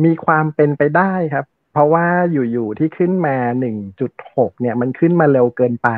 [0.05, 5.89] มีความเป็นไปได้ครับ เพราะว่าอยู่ๆที่ขึ้นมาหนึ่งจุดหกเนี่ย มันขึ้นมาเร็วเกินไป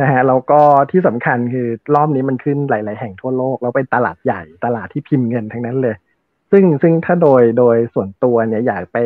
[0.00, 0.60] นะฮะแล้วก็
[0.90, 5.96] ที่สำคัญคือรอบนี้มันขึ้นหลาย ๆ แห่งทั่วโลก แล้วเป็นตลาดใหญ่ตลาดที่พิมพ์เงินทั้งนั้นเลย
[6.50, 8.98] ซึ่งซึ่งถ้าโดยโดยส่วนตัวเนี่ยอยากไป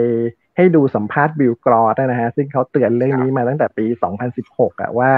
[0.56, 3.86] ให้ดูสัมภาษณ์บิลกรอสนะฮะซึ่งเขาเตือนเรื่องนี้มาตั้งแต่ปี
[4.34, 5.12] 2016อะว่า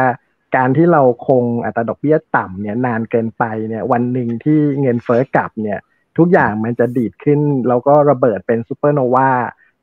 [0.57, 5.79] การที่เราคงอัตราดอกเบี้ยต่ำเนี่ยนานเกินไปเนี่ยวันหนึ่งที่เงินเฟ้อกลับเนี่ย
[6.19, 9.31] ทุกอย่างมันจะดีดขึ้น แล้วก็ระเบิดเป็นซูเปอร์โนวา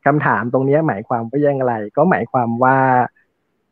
[0.05, 2.77] คำถามตรงนี้หมายความว่ายังไงก็หมายความว่า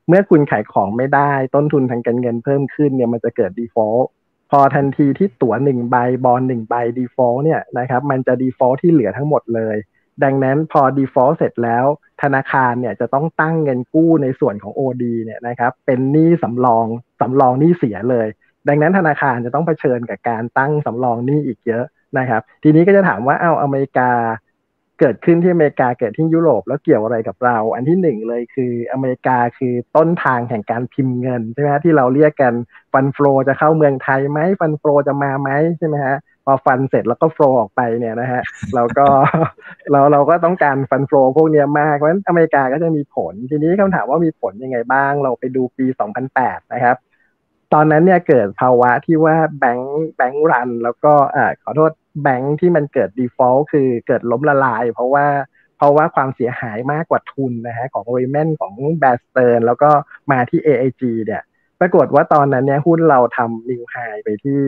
[0.08, 4.06] เมื่อคุณขายของไม่ได้ ต้นทุนทางการเงินเพิ่มขึ้นเนี่ยมันจะเกิด default
[4.52, 5.96] พอทันทีที่ตั๋วหนึ่งใบ
[6.26, 9.76] บอลหนึ่งใบ default เนี่ยนะครับมันจะ default ที่เหลือทั้งหมดเลย
[10.24, 11.86] ดังนั้นพอ default เสร็จแล้ว
[12.22, 16.86] ธนาคารเนี่ยจะต้องตั้งเงินกู้ในส่วนของ OD เนี่ยนะครับเป็นหนี้สำรอง
[17.22, 18.28] สำรองหนี้เสียเลย
[18.68, 21.86] ดังนั้นธนาคารจะต้องเผชิญกับการตั้งสำรองหนี้อีกเยอะ
[22.18, 24.10] นะครับ ทีนี้ก็จะถามว่าเอาอเมริกา
[25.00, 32.54] เกิดขึ้นที่อเมริกาเกิดที่ยุโรปแล้วเกี่ยวอะไรกับเรา อันที่หนึ่งเลยคืออเมริกาคือต้นทางแห่งการพิมพ์เงินใช่ไหมที่เราเรียกกัน
[32.94, 38.42] ฟันฟลอจะเข้าเมืองไทยไหมฟันฟลอจะมาไหมใช่ไหมฮะพอฟันเสร็จแล้วก็ฟลอออกไปเนี่ยนะฮะ
[38.76, 39.06] เราก็
[39.92, 45.86] เราเราก็ต้องการฟันฟลอพวกนี้มากเพราะฉะนั้นอเมริกาก็จะมีผล ทีนี้คำถามว่ามีผลยังไงบ้าง เราไปดูปี
[46.30, 46.98] 2008 นะครับ
[47.74, 51.92] ตอนนั้นเนี่ยเกิดภาวะที่ว่าแบงค์แบงค์รัน แล้วก็อ่าขอโทษ
[52.22, 55.26] แบงค์ที่มันเกิด default คือเกิดล้มละลาย เพราะว่า
[55.78, 59.90] เพราะว่าความเสียหายมากกว่าทุนนะฮะของโรเมนของแบสเตอร์แล้วก็
[60.32, 61.44] มาที่ AIG เนี่ย
[61.80, 64.62] ปรากฏว่าตอนนั้นเนี่ยหุ้นเราทำนิวไฮไปที่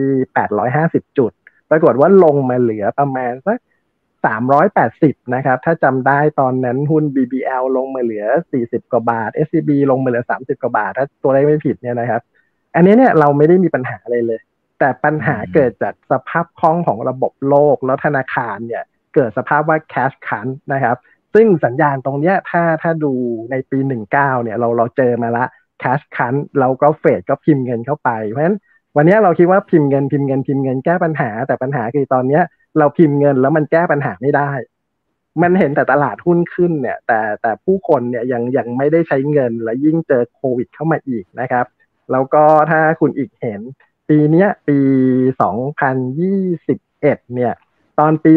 [0.52, 1.32] 850 จุด
[1.70, 3.58] ปรากฏว่าลงมาเหลือประมาณสัก
[4.46, 8.26] 380 นะครับ ถ้าจำได้ตอนนั้นหุ้น BBL ลงมาเหลือ
[8.58, 12.22] 40 กว่าบาท SCB ลงมาเหลือ 30 กว่าบาท ถ้าตัวเลขไม่ผิดเนี่ยนะครับ
[12.74, 14.40] อันนี้เนี่ยเราไม่ได้มีปัญหาอะไรเลย
[14.84, 20.96] แต่ปัญหาเกิดจากสภาพคล่องของระบบโลกแล้วธนาคารเนี่ยเกิดสภาพว่า cash crunch นะครับ
[21.34, 23.12] ซึ่งสัญญาณตรงเนี้ยถ้าถ้าดู
[23.50, 25.44] ในปี 19เนี่ยเราเราเจอมาละ
[25.82, 28.56] cash crunch เราก็เฟดก็พิมพ์เงินเข้าไป เพราะฉะนั้น
[28.96, 32.42] วันนี้เราคิดว่าพิมพ์เงินพิมพ์เงินพิมพ์เงินแก้ปัญหา แต่ปัญหาคือตอนเนี้ย
[32.78, 34.50] เราพิมพ์เงินแล้วมันแก้ปัญหาไม่ได้
[35.42, 41.66] มันเห็นแต่ตลาดหุ้นขึ้นเนี่ย แต่แต่ผู้คนเนี่ยยังยังไม่ได้ใช้เงินและยิ่งเจอโควิดเข้ามาอีกนะครับ
[42.12, 43.60] แล้วก็ถ้าคุณอีกเห็น
[44.08, 44.78] ปีนี้ปี
[46.16, 47.52] 2021 เนี่ย
[47.98, 48.32] ตอนปี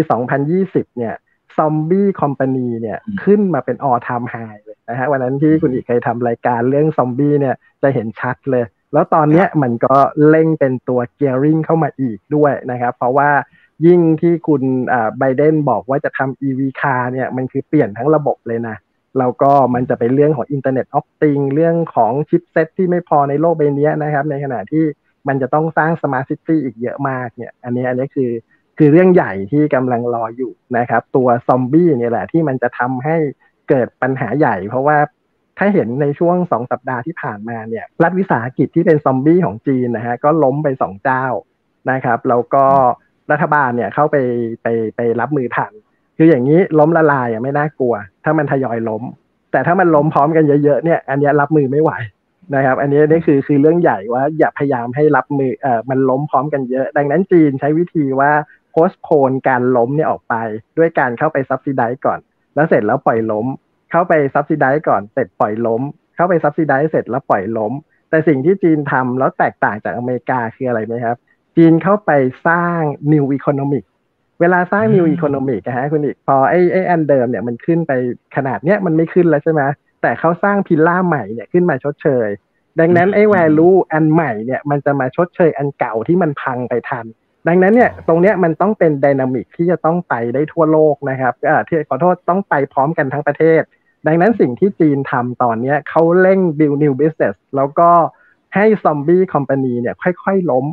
[0.47, 1.13] 2020 เนี่ย
[1.57, 9.95] zombie company เนี่ยขึ้นมาเป็น all time high เลยนะฮะวันนั้นที่คุณอีกเคยทำรายการเรื่องซอมบี้เนี่ยจะเห็นชัดเลย แล้วตอนนี้มันก็
[10.29, 13.29] เร่งเป็นตัว gearing เข้ามาอีกด้วยนะครับ เพราะว่า
[13.85, 14.63] ยิ่งที่คุณ
[15.17, 18.75] ไบเดนบอกว่าจะทำ EV car เนี่ยมันคือเปลี่ยนทั้งระบบเลยนะ
[19.19, 24.85] แล้วก็มันจะเป็นเรื่องของ Internet of Things เรื่องของ chipset ที่ไม่พอในโลกใบนี้นะครับ ในขณะที่
[25.27, 28.31] มันจะต้องสร้าง smart city อีกเยอะมากเนี่ย อันนี้อันนี้คือ
[28.77, 33.15] คือเรื่องใหญ่ที่กำลังรออยู่นะครับ ตัวซอมบี้เนี่ยแหละที่มันจะทำให้
[33.69, 34.97] เกิดปัญหาใหญ่ เพราะว่า
[35.57, 41.25] ถ้าเห็นในช่วงสองสัปดาห์ที่ผ่านมาเนี่ย รัฐวิสาหกิจที่เป็นซอมบี้ของจีนนะฮะก็ล้มไปสองเจ้า
[41.91, 42.65] นะครับแล้วก็
[43.31, 44.17] รัฐบาลเนี่ยเข้าไป
[44.61, 45.71] ไปไปรับมือทัน
[46.17, 49.03] คืออย่างนี้ล้มละลายอะไม่น่ากลัว ถ้ามันทยอยล้ม
[49.51, 51.91] แต่ถ้ามันล้มพร้อมกันเยอะๆเนี่ย อันนี้รับมือไม่ไหว
[52.55, 58.31] นะครับ อันนี้นี่คือคือเรื่องใหญ่ว่าอย่าพยายามให้รับมือเอ่อมันล้มพร้อมกันเยอะ ดังนั้นจีนใช้วิธีว่า
[58.71, 60.35] โพสโพนการล้มเนี่ยออกไป
[60.77, 62.19] ด้วยการเข้าไปซับซิไดก่อน
[62.55, 63.45] แล้วเสร็จแล้วปล่อยล้ม
[63.91, 65.81] เข้าไปซับซิไดก่อน เสร็จปล่อยล้ม
[66.15, 67.73] เข้าไปซับซิไดเสร็จแล้วปล่อยล้ม
[68.09, 71.17] แต่สิ่งที่จีนทำแล้วแตกต่างจากอเมริกาคืออะไรไหมครับ
[71.57, 72.11] จีนเข้าไป
[72.47, 72.79] สร้าง
[73.11, 73.83] new economic
[74.41, 77.91] เวลาสร้าง new economic นะฮะคุณอีกพอไอ้ไอ้อันเดิมเนี่ยมันขึ้นไป
[78.35, 79.61] ขนาดเนี้ยมันไม่ขึ้นแล้วใช่ไหม
[80.07, 82.29] แต่เขาสร้างพิลล่าใหม่เนี่ยขึ้นมาชดเชย
[82.79, 87.05] ดังนั้นไอ้ value อันใหม่เนี่ยมันจะมาชดเชยอันเก่าที่มันพังไปทัน
[87.47, 93.61] ดังนั้นเนี่ยตรงเนี้ยมันต้องเป็นดินามิกที่จะต้องไปได้ทั่วโลกนะครับเอ่อที่ขอโทษต้องไปพร้อมกันทั้งประเทศ
[94.07, 97.89] ดังนั้นสิ่งที่จีนทำตอนเนี้ยเขาเร่ง build new business แล้วก็
[98.55, 100.65] ให้ซอมบี้คอมพานีเนี่ยค่อยๆล้ม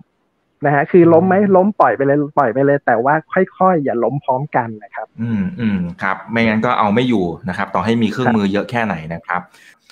[0.67, 3.15] นะฮะคือล้มไหมล้มปล่อยไปเลยปล่อยไปเลย แต่ว่า
[3.59, 9.41] ค่อยๆ อย่าล้มพร้อมกันนะครับ อืมอืมครับ ไม่งั้นก็เอาไม่อยู่นะครับ ต่อให้มีเครื่องมือเยอะแค่ไหนนะครับ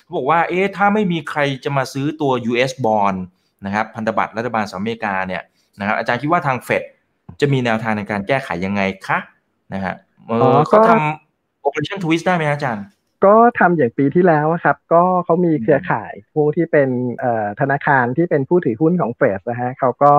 [0.03, 3.17] เขาบอกว่าเอ๊ะถ้าไม่มีใครจะมาซื้อตัว US bond
[3.65, 5.43] นะครับพันธบัตรรัฐบาลสหรัฐอเมริกาเนี่ย
[5.79, 6.83] นะครับอาจารย์คิดว่าทางเฟด
[7.41, 9.19] จะมีแนวทางในการแก้ไขยังไงคะ
[9.73, 9.95] นะฮะ
[10.27, 12.85] เออ๋ออเขาก็ทำ operation twist ได้ไหมฮะอาจารย์
[13.25, 20.13] ก็ทำอย่างปีที่แล้วอะครับ ก็เขามีเครือข่ายผู้ที่เป็นเอ่อธนาคารที่เป็นผู้ถือหุ้นของเฟสนะฮะเขาก็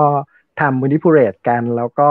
[0.61, 2.11] ทำมูนิพูเรตกันแล้วก็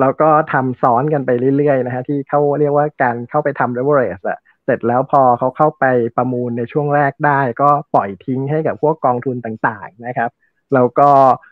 [0.00, 5.84] แล้วก็ทำซ้อนกันไปเรื่อยๆนะฮะที่เขาเรียกว่าการเข้าไปทำ leverage อะเสร็จแล้วพอเขาเข้าไป
[6.16, 10.30] ประมูลในช่วงแรกได้ ก็ปล่อยทิ้งให้กับพวกกองทุนต่างๆนะครับ
[10.74, 11.08] แล้วก็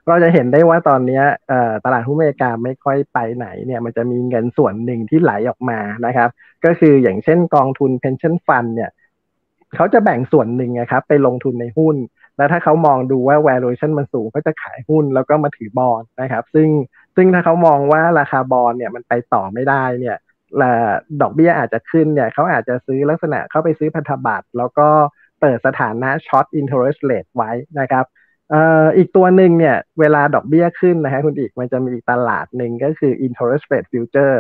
[0.07, 1.23] เราจะเห็นได้ว่าตอนนี้
[1.85, 6.29] ตลาดหุ้นอเมริกาไม่ค่อยไปไหนเนี่ยมันจะมีเงินส่วนหนึ่งที่ไหลออกมานะครับ
[6.65, 8.91] ก็คืออย่างเช่นกองทุน pension fund เนี่ย
[9.77, 11.97] เขาจะแบ่งส่วนหนึ่งนะครับไปลงทุนในหุ้น
[12.41, 16.69] แล้วถ้าเขามองดูว่า valuation มันสูงก็จะขายหุ้นแล้วก็มาถือบอลนะครับ ซึ่ง
[17.17, 20.17] ซึ่งถ้าเขามองว่าราคาบอลเนี่ยมันไปต่อไม่ได้เนี่ย
[20.61, 20.73] ละ
[21.21, 24.89] ดอกเบี้ยอาจจะขึ้นเนี่ยเขาอาจจะซื้อลักษณะเข้าไปซื้อพันธบัตรแล้วก็
[25.41, 28.05] เปิดสถานะ short interest rate ไว้นะครับ
[28.97, 34.37] อีกตัวหนึ่งเนี่ยเวลาดอกเบี้ยขึ้นนะฮะคุณอีกมันจะมีตลาดหนึ่งก็คือ interest rate future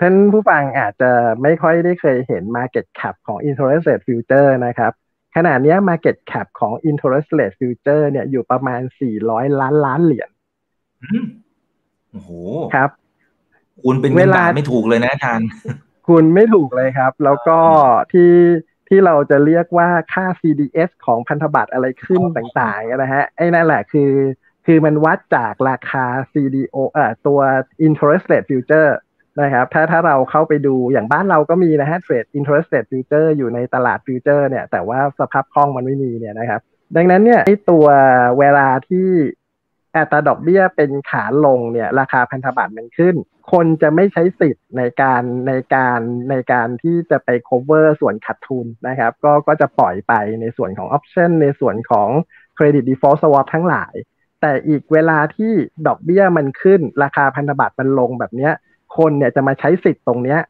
[0.00, 1.10] ท่านผู้ฟังอาจจะ
[1.42, 4.92] ไม่ค่อยได้เคยเห็น market cap ของ interest rate future นะครับ
[5.36, 8.80] ขณะเนี้ย market cap ของ interest rate future เนี่ยอยู่ประมาณ
[9.20, 10.30] 400 ล้านล้านเหรียญ
[11.02, 11.24] อืม
[12.10, 12.30] โอ้โห
[12.74, 12.90] ครับ
[13.84, 15.48] คุณเป็นเวเงินลาบาทไม่ถูกเลยนะอาจารย์
[16.08, 17.58] คุณไม่ถูกเลยครับ แล้วก็
[18.12, 18.32] ที่
[18.88, 24.12] ที่เราจะเรียกว่าค่า CDS ของพันธบัตรอะไรขึ้นต่างๆนะฮะไอ้นั่นแหละคือ
[24.66, 27.40] คือมันวัดจากราคา CDO เอ่อตัว
[27.86, 28.90] interest rate future
[29.42, 36.60] นะครับถ้าถ้าเราเข้าไปดูอย่างบ้านเราก็มีนะฮะ trade interest rate future อยู่ในตลาด future เนี่ย แต่ว่าสภาพคล่องมันไม่มีเนี่ยนะครับ
[36.96, 37.86] ดังนั้นเนี่ยตัว
[38.38, 39.08] เวลาที่
[39.96, 43.14] อัตราดอกเบี้ยเป็นขาลงเนี่ย ราคาพันธบัตรมันขึ้น
[43.52, 52.08] คนจะไม่ใช้สิทธิ์ในการในการในการที่จะไป cover ส่วนขาดทุนนะครับ ก็ก็จะปล่อยไปในส่วนของ option ในส่วนของ
[52.56, 53.94] credit default swap ทั้งหลาย
[54.40, 55.52] แต่อีกเวลาที่
[55.86, 58.52] ดอกเบี้ยมันขึ้น ราคาพันธบัตรมันลงแบบเนี้ย
[58.96, 60.40] คนเนี่ยจะมาใช้สิทธิ์ตรงเนี้ย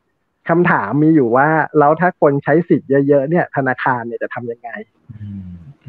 [0.49, 4.71] คำถามมีอยู่ว่าแล้วถ้าคนใช้สิทธิ์เยอะๆเนี่ย ธนาคารเนี่ยจะทำยังไง
[5.13, 5.49] อืม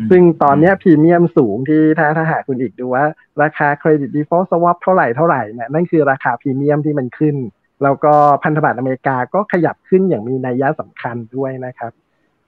[0.10, 3.06] ซึ่งตอนเนี้ยพรีเมียมสูงที่ถ้าถ้าหากคุณอีกดูว่า
[3.42, 7.36] ราคาเครดิต default swap เท่าไหร่เท่าไหร่เนี่ยนั่นคือราคาพรีเมียมที่มันขึ้น
[7.84, 11.92] แล้วก็พันธบัตรอเมริกาก็ขยับขึ้นอย่างมีนัยยะสำคัญด้วยนะครับ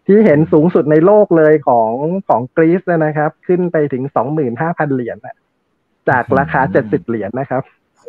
[0.08, 1.92] ที่เห็นสูงสุดในโลกเลยของ
[2.28, 4.04] ของกรีซนะครับ ขึ้นไปถึง
[4.50, 5.36] 25,000เหรียญน่ะ
[6.10, 7.64] จากราคา70เหรียญนะครับ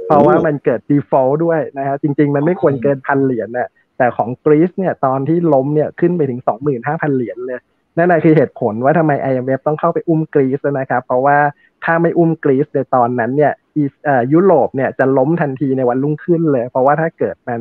[0.07, 6.41] เพราะว่ามันเกิด default ด้วยนะฮะจริง ๆ มันไม่ควรเกินพันเหรียญน่ะแต่ของกรีซเนี่ยตอนที่ล้มเนี่ยขึ้นไปถึง
[6.79, 7.61] 25,000เหรียญเลย
[7.97, 11.39] นั่นแหละคือเหตุผลว่าทำไม IMF ต้องเข้าไปอุ้มกรีซนะครับ เพราะว่า
[11.85, 17.61] ถ้าไม่อุ้มกรีซในตอนนั้นเนี่ยอีเอ่อยุโรปเนี่ยจะล้มทันทีในวันรุ่งขึ้นเลย เพราะว่าถ้าเกิดมัน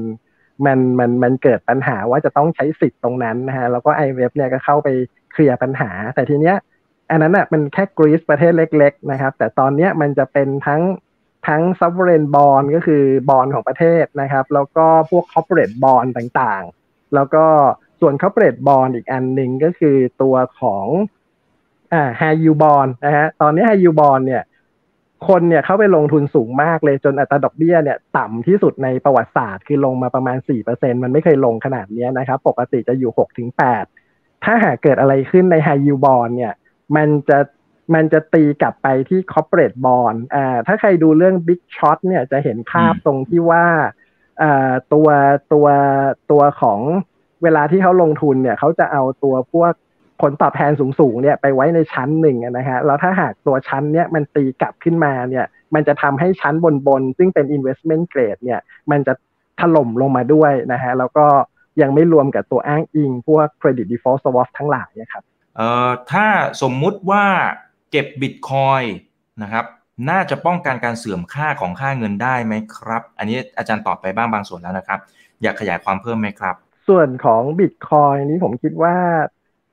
[0.65, 4.89] มันมันมันเกิดปัญหาว่าจะต้องใช้สิทธิ์ตรงนั้นนะฮะแล้วก็ IMF เนี่ยก็เข้าไป
[5.31, 6.55] เคลียร์ปัญหา แต่ทีเนี้ย
[7.11, 10.81] อันนั้นอะมันแค่กรีซประเทศเล็ก ๆ นะครับ แต่ตอนเนี้ยมันจะเป็นทั้ง
[11.47, 17.45] ทั้ง sovereign bond ก็คือบอลของประเทศนะครับ แล้วก็พวก corporate bond ต่างๆ แล้วก็
[17.99, 20.85] ส่วน corporate bond อีกอันหนึ่งก็คือตัวของ
[21.93, 24.43] อ่า high yield bond นะฮะตอนนี้ high yield bond เนี่ย
[25.27, 30.37] คนเนี่ยเข้าไปลงทุนสูงมากเลยจนอัตราดอกเบี้ยเนี่ยต่ำที่สุดในประวัติศาสตร์คือลงมาประมาณ
[30.69, 33.11] 4%มันไม่เคยลงขนาดนี้นะครับ ปกติจะอยู่
[33.77, 36.53] 6-8 ถ้าหากเกิดอะไรขึ้นใน high yield bond เนี่ย
[36.95, 37.37] มันจะ
[37.93, 43.65] มันจะตีกลับไปที่ corporate bond อ่าถ้าใครดูเรื่อง big shot เนี่ยจะเห็นภาพตรงที่ว่า
[44.41, 45.07] อ่าตัว
[45.53, 45.67] ตัว
[46.31, 46.79] ตัวของ
[47.43, 49.73] เวลาที่เขาลงทุนเนี่ยเขาจะเอาตัวพวก
[50.21, 56.55] ผลตอบแทนสูงๆเนี่ยไปไว้ในชั้นหนึ่งอะนะฮะแล้วถ้าหากตัวชั้นเนี่ยมันตีกลับขึ้นมาเนี่ย มันจะทำให้ชั้น
[56.87, 58.59] บนๆซึ่งเป็น investment grade เนี่ย
[58.91, 59.13] มันจะ
[59.59, 61.25] ถล่มลงมาด้วยนะฮะแล้วก็
[61.81, 65.23] ยังไม่รวมกับตัวอ้างอิง พวก credit default swap ทั้งหลายนะครับ
[65.57, 66.25] เอ่อถ้า
[66.61, 67.25] สมมุติว่า
[67.91, 68.81] เก็บบิตคอย
[69.43, 69.65] นะครับ
[70.09, 74.99] น่าจะป้องกันการเสื่อมค่าของค่าเงินได้ไหมครับ อันนี้อาจารย์ตอบไปบ้างบางส่วนแล้วนะครับ
[75.41, 76.55] อยากขยายความเพิ่มไหมครับ
[76.87, 78.95] ส่วนของบิตคอยนี้ผมคิดว่า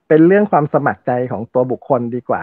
[0.09, 2.43] เป็นเรื่องความสมัครใจของตัวบุคคลดีกว่า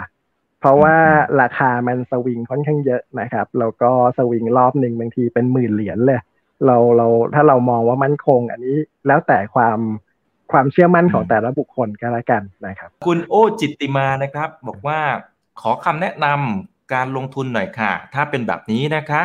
[0.59, 0.95] เพราะว่า
[1.41, 6.19] ราคามันสวิงค่อนข้างเยอะนะครับแล้วก็สวิงรอบหนึ่งบางทีเป็นหมื่นเหรียญเลย
[6.65, 9.80] เราเราถ้าเรามองว่ามั่นคง อันนี้แล้วแต่ความ
[10.51, 14.99] ความเชื่อมั่นของแต่ละบุคคลก็แล้วกันนะครับ คุณโอจิตติมานะครับ บอกว่า
[15.61, 19.21] ขอคำแนะนำการลงทุนหน่อยค่ะ ถ้าเป็นแบบนี้นะคะ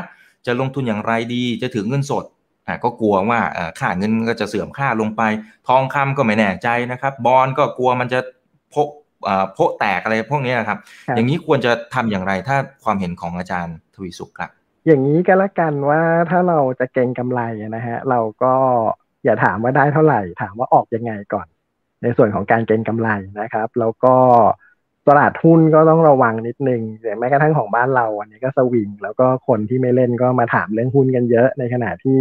[0.46, 2.24] จะลงทุนอย่างไรดีจะถือเงินสด
[2.66, 3.40] อ่าก็กลัวว่า
[3.80, 5.22] ค่าเงินก็จะเสื่อมค่าลงไป
[5.68, 8.20] ทองคำก็ไม่แน่ใจนะครับ บอลก็กลัวมันจะ
[8.70, 8.74] โพ
[9.54, 10.78] โพแตกอะไรพวกนี้นะครับ
[11.16, 14.50] อย่างนี้ควรจะทำอย่างไรถ้าความเห็นของอาจารย์ทวีสุขครับ
[14.86, 16.00] อย่างนี้ก็แล้วกันว่า
[16.30, 17.40] ถ้าเราจะเก็งกำไร
[17.76, 18.54] นะฮะเราก็
[19.24, 21.46] อย่าถามว่าได้เท่าไหร่ ถามว่าออกยังไงก่อน
[22.02, 23.08] ในส่วนของการเก็งกำไร
[23.40, 24.16] นะครับ แล้วก็
[25.09, 32.20] ตลาดหุ้นก็ต้องระวังนิดนึงแต่แม้กระทั่งของบ้านเราอันนี้ก็สวิง แล้วก็คนที่ไม่เล่นก็มาถามเรื่องหุ้นกันเยอะ ในขณะที่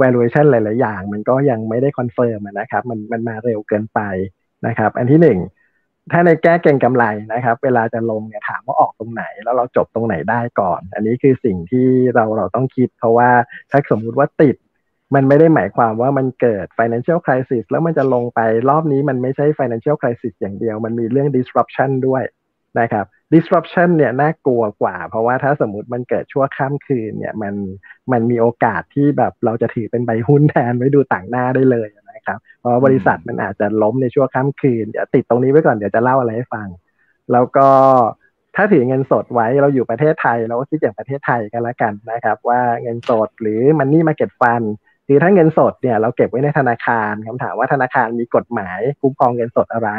[0.00, 4.00] valuation หลาย ๆ อย่าง มันก็ยังไม่ได้ confirm นะครับ มันมันมาเร็วเกินไป
[4.66, 5.38] นะครับ อันที่หนึ่ง
[6.12, 13.30] ถ้าในแง่เก็งกำไรนะครับ เวลาจะลงเนี่ยถามว่าออกตรงไหน แล้วเราจบตรงไหนได้ก่อน อันนี้คือสิ่งที่เราเราต้องคิด เพราะว่า
[13.70, 14.56] ถ้าสมมุติว่าติด
[15.14, 18.40] มันไม่ได้หมายความว่ามันเกิด financial crisis แล้วมันจะลงไป
[18.70, 22.22] รอบนี้มันไม่ใช่ financial crisis อย่างเดียว มันมีเรื่อง disruption ด้วย
[22.80, 23.04] นะครับ
[23.34, 27.54] disruption เนี่ยน่ากลัวกว่า เพราะว่าถ้าสมมติมันเกิดชั่วข้ามคืนเนี่ยมัน
[28.12, 36.68] มันมีโอกาสที่แบบเราจะถือเป็นใบหุ้นแทนไว้ดูต่างหน้าได้เลยนะครับ เพราะบริษัทมันอาจจะล้มในชั่วข้ามคืนเดี๋ยวติดตรงนี้ไว้ก่อนเดี๋ยวจะเล่าอะไรให้ฟัง
[37.32, 37.68] แล้วก็
[38.56, 44.62] ถ้าถือเงินสดไว้เราอยู่ประเทศไทย เราก็คิดอย่างประเทศไทยกันแล้วกันนะครับ ว่าเงินสดหรือ money market fund
[45.06, 49.90] คือถ้าเงินสดเนี่ยเราเก็บไว้ในธนาคารคำถามว่าธนาคารมีกฎหมายคุ้มครองเงินสดอะไร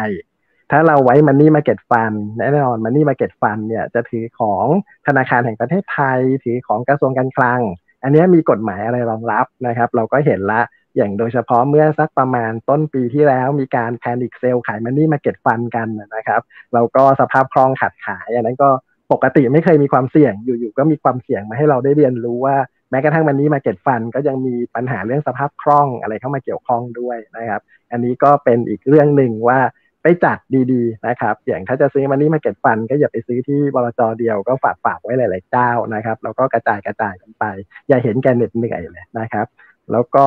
[0.72, 4.66] ถ้าเราไว้ money market fund แน่นอน money market fund เนี่ยจะถือของ
[5.08, 7.62] ธนาคารแห่งประเทศไทย ถือของกระทรวงการคลัง
[8.04, 10.62] อันนี้มีกฎหมายอะไรรองรับนะครับ เราก็เห็นละ
[10.96, 16.42] อย่างโดยเฉพาะเมื่อสักประมาณต้นปีที่แล้วมีการ panic sell ขาย money market fund กันนะครับ
[16.74, 18.70] เราก็สภาพคล่องขาดขายอันนั้นก็
[19.12, 22.56] ปกติไม่เคยมีความเสี่ยงอยู่ๆก็มีความเสี่ยงมาให้เราได้เรียนรู้ว่า
[22.94, 29.60] แม้กระทั่งมันนี้มาเก็ตฟันก็ยังมีปัญหาเรื่องสภาพคล่องอะไรเข้ามาเกี่ยวข้องด้วยนะครับ อันนี้ก็เป็นอีกเรื่องหนึ่งว่า
[30.04, 30.38] ไปจัด
[30.72, 37.46] ดีๆนะครับอย่างถ้าจะซื้อมันนี่มาเก็ตฟัน ก็อย่าไปซื้อที่บลจเดียวก็ฝากฝากไว้หลาย ๆ เจ้านะครับ แล้วก็กระจายกระจายกันไป
[37.90, 39.48] อย่าเห็นแกเหน็ดเหนื่อยเลยนะครับ
[39.92, 40.26] แล้วก็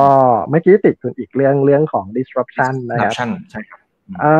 [0.49, 3.13] เมื่อกี้ติดคุณอีกเรื่องเรื่องของ disruption นะครับ
[3.51, 3.79] ใช่ครับ
[4.19, 4.33] เอ่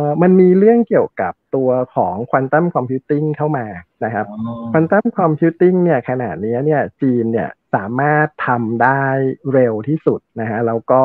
[0.00, 3.66] อมันมีเรื่องเกี่ยวกับตัวของ quantum computing เข้ามา
[4.04, 4.26] นะครับ
[4.72, 9.02] quantum computing เนี่ยขนาดนี้เนี่ยจีนเนี่ย สามารถทำได้
[9.52, 11.02] เร็วที่สุดนะฮะแล้วก็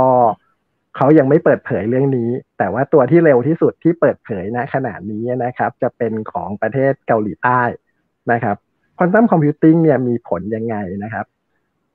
[0.95, 7.61] เขายังไม่เปิดเผยเรื่องนี้ แต่ว่าตัวที่เร็วที่สุดที่เปิดเผยณขนาดนี้นะครับ จะเป็นของประเทศเกาหลีใต้
[8.32, 8.57] นะครับ
[8.97, 11.26] quantum computing เนี่ยมีผลยังไงนะครับ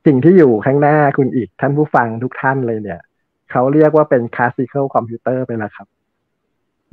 [0.07, 3.01] สิ่งที่อยู่ข้างหน้าคุณอีกท่านผู้ฟังทุกท่านเลยเนี่ย
[3.51, 5.87] เขาเรียกว่าเป็น classical computer ไปแล้วครับ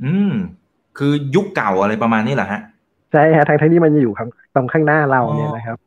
[0.04, 0.32] อืม
[0.98, 2.60] คือยุคเก่าอะไรประมาณนี้เหรอฮะ
[3.12, 4.12] ใช่ฮะทางที่มันอยู่
[4.54, 5.78] ตรงข้างหน้าเราเนี่ยนะครับ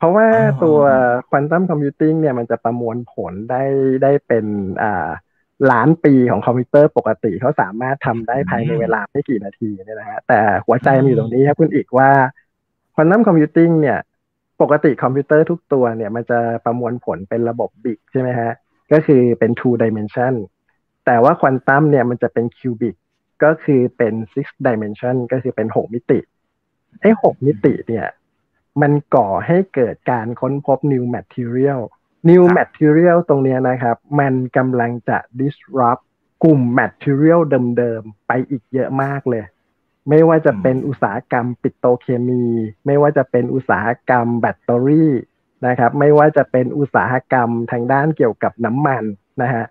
[0.00, 0.28] เพราะว่า
[0.64, 0.78] ตัว
[1.28, 3.64] quantum computing เนี่ยมันจะประมวลผลได้
[4.02, 4.46] ได้เป็น
[4.82, 5.08] อ่า
[5.72, 12.10] ล้านปีของคอมพิวเตอร์ปกติเขาสามารถทำได้ภายในเวลาไม่กี่นาทีเนี่ยนะฮะแต่หัวใจมันอยู่ตรงนี้ครับคุณอีกว่า
[12.94, 13.98] quantum computing เนี่ย
[14.62, 18.52] ปกติคอมพิวเตอร์ทุกตัวเนี่ยมันจะประมวลผลเป็นระบบบิกใช่ไหมฮะ
[18.92, 20.34] ก็คือเป็น two dimension
[21.06, 22.96] แต่ว่าควอนตัมเนี่ยมันจะเป็นคิวบิก
[23.44, 26.18] ก็คือเป็น six dimension ก็คือเป็นหกมิติ
[27.00, 28.06] ไอ้หกมิติเนี่ย
[28.80, 31.80] มันก่อให้เกิดการค้นพบ new material
[32.28, 36.02] new material ตรงนี้นะครับ มันกำลังจะ disrupt
[36.44, 37.40] กลุ่ม material
[37.78, 39.44] เดิมๆ ไปอีกเยอะมากเลย
[40.08, 42.44] ไม่ว่าจะเป็นอุตสาหกรรมปิโตรเคมี
[42.86, 45.12] ไม่ว่าจะเป็นอุตสาหกรรมแบตเตอรี่
[45.66, 49.04] นะครับ ไม่ว่าจะเป็นอุตสาหกรรมทางด้านเกี่ยวกับน้ำมัน
[49.42, 49.64] นะฮะ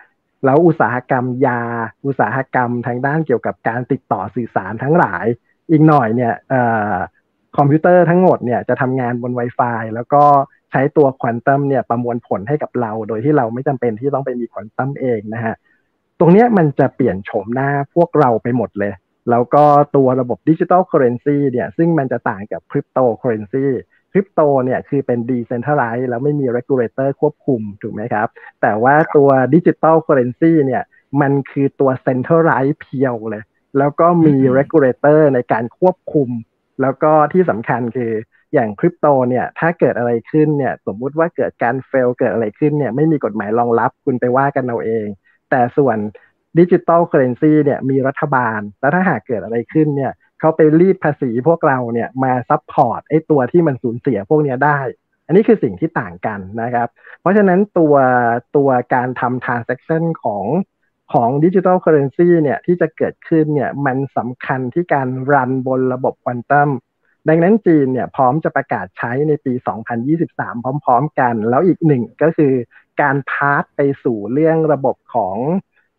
[0.45, 1.61] แล้วอุตสาหกรรมยา
[2.05, 5.25] อุตสาหกรรมทางด้านเกี่ยวกับการติดต่อสื่อสารทั้งหลาย
[5.71, 6.33] อีกหน่อยเนี่ย
[7.59, 10.23] คอมพิวเตอร์ทั้งหมดเนี่ยจะทำงานบน Wi-Fi แล้วก็
[10.71, 15.55] ใช้ตัวควอนตัมเนี่ยประมวลผลให้กับเรา โดยที่เราไม่จำเป็นที่ต้องไปมีควอนตัมเองนะฮะ
[16.19, 18.93] ตรงนี้มันจะเปลี่ยนโฉมหน้าพวกเราไปหมดเลย
[19.29, 19.63] แล้วก็
[19.95, 28.27] ตัวระบบ digital currency เนี่ยซึ่งมันจะต่างกับ cryptocurrency crypto เนี่ยคือเป็น decentralized แล้วไม่มี regulator ควบคุมถูกไหมครับ
[28.61, 30.83] แต่ว่าตัว digital currency เนี่ย
[31.21, 33.43] มันคือตัว centralized pure เลย
[33.77, 36.29] แล้วก็มี regulator ในการควบคุม
[36.81, 38.11] แล้วก็ที่สำคัญคือ
[38.53, 45.05] อย่างคริปโตเนี่ยถ้าเกิดอะไรขึ้นเนี่ยสมมุติว่าเกิดการ fail เกิดอะไรขึ้นเนี่ยไม่มีกฎหมายรองรับคุณไปว่ากันเอาเอง
[45.49, 45.97] แต่ส่วน
[46.59, 54.79] digital currency เนี่ยมีรัฐบาล แล้วถ้าหากเกิดอะไรขึ้นเนี่ยเขาไปรีดภาษีพวกเราเนี่ยมา support ไอ้ตัวที่มันสูญเสียพวกนี้ได้
[55.25, 56.87] อันนี้คือสิ่งที่ต่างกันนะครับ
[57.21, 57.95] เพราะฉะนั้นตัว
[58.55, 60.45] ตัวการทำ transaction ของ
[61.13, 66.69] ของ digital currency เนี่ยที่จะเกิดขึ้นเนี่ยมันสำคัญที่การ run บนระบบควอนตัม
[67.27, 69.53] ดังนั้นจีนเนี่ยพร้อมจะประกาศใช้ในปี
[70.23, 72.53] 2023 พร้อม ๆ กัน แล้วอีกหนึ่งก็คือ
[73.01, 75.37] การ part ไปสู่เรื่องระบบของ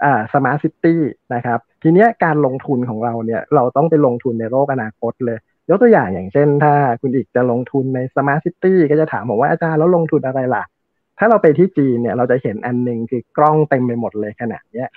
[0.05, 1.03] อ่า smart city
[1.35, 5.39] นะครับ ทีเนี้ยการลงทุนของเราเนี่ยเราต้องไปลงทุนในโลกอนาคตเลย
[5.69, 10.65] ยกตัวอย่างอย่างเช่น ถ้าคุณอีกจะลงทุนใน smart city ก็จะถามผมว่าอาจารย์แล้วลงทุนอะไรล่ะ
[11.23, 14.89] ถ้าเราไปที่จีนเนี่ย เราจะเห็นอันหนึ่งคือกล้องเต็มไปหมดเลยขนาดเนี้ย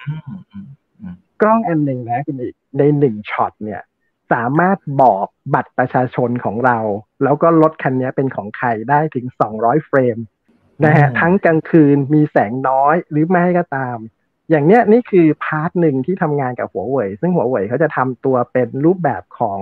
[1.42, 3.82] กล้องอันหนึ่งนะคุณอีกในหนึ่งช็อตเนี่ย
[4.34, 6.80] สามารถบอกบัตรประชาชนของเรา
[7.24, 10.18] แล้วก็รถคันนี้เป็นของใครได้ถึง200เฟรม
[10.84, 13.98] นะฮะทั้งกลางคืนมีแสงน้อยหรือไม่ก็ตาม
[14.50, 19.62] อย่างเนี้ยนี่คือ part หนึ่งที่ทำงานกับหัวเว่ยซึ่งหัวเว่ยเขาจะทำตัวเป็นรูปแบบของ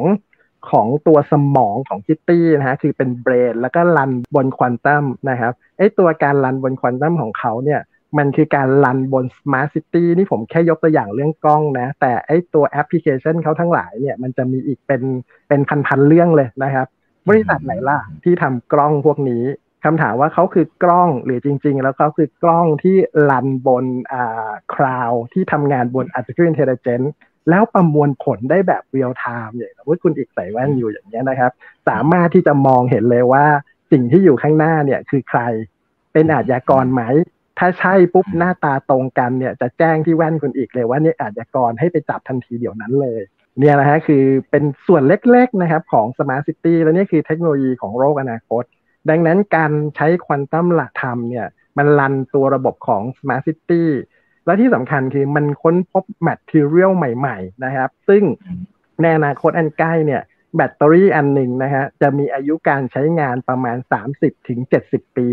[0.70, 7.82] ของตัวสมองของ city นะฮะคือเป็น brain แล้วก็ run บนควอนตัมนะครับไอตัวการ run บนควอนตัมของเขาเนี่ย
[8.18, 15.02] มันคือการ run บน Smart City นี่ผมแค่ยกตัวอย่างเรื่องกล้องนะ แต่ไอตัวแอปพลิเคชันเขาทั้งหลายเนี่ยมันจะมีอีกเป็น
[15.48, 16.88] เป็นพันๆเรื่องเลยนะครับ
[17.30, 19.44] บริษัทไหนล่ะที่ทำกล้องพวกนี้
[19.86, 22.96] คำถามว่าเขาคือกล้องหรือจริง ๆ แล้วเขาคือกล้องที่
[23.30, 27.10] รันบนอ่าคลาวที่ทำงานบน artificial intelligence
[27.50, 31.52] แล้วประมวลผลได้แบบเรียลไทม์อย่างสมมติคุณอีกใส่แว่นอยู่อย่างนี้นะครับ
[31.90, 33.46] สามารถที่จะมองเห็นเลยว่า
[33.92, 35.42] สิ่งที่อยู่ข้างหน้าเนี่ยคือใคร
[36.14, 37.04] เป็นอาชญากรไหม
[37.60, 43.22] ถ้าใช่ปุ๊บหน้าตาตรงกันเนี่ยจะแจ้งที่แว่นคุณอีกเลยว่านี่อาชญากรให้ไปจับทันทีเดี๋ยวนั้นเลย
[43.60, 48.64] เนี่ยนะฮะคือเป็นส่วนเล็กๆนะครับของ Smart City แล้วนี่คือเทคโนโลยีของโลกอนาคต
[49.10, 53.84] ดังนั้นการใช้ควอนตัมหลักธรรมเนี่ยมันรันตัวระบบของ Smart City
[54.46, 58.24] และที่สำคัญคือมันค้นพบแมทเทียลใหม่ ๆ นะครับ ซึ่ง
[59.02, 60.22] ในอนาคตอันใกล้เนี่ย
[60.56, 63.78] แบตเตอรี่อันหนึ่งนะฮะจะมีอายุการใช้งานประมาณ
[64.12, 64.60] 30-70ถึง
[65.16, 65.28] ปี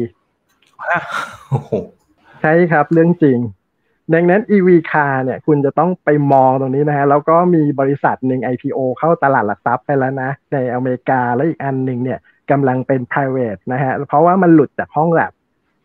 [2.42, 3.38] ใช่ครับเรื่องจริง
[4.14, 12.18] ดังนั้น EV car เนี่ยคุณจะต้องไปมองตรงนี้นะฮะแล้วก็มีบริษัทหนึ่ง IPO เข้าตลาดหลักทรัพย์ไปแล้วนะ ในอเมริกาและอีกอันหนึ่งเนี่ย
[12.50, 15.32] กำลังเป็น private นะฮะเพราะว่ามันหลุดจากห้องแล็บ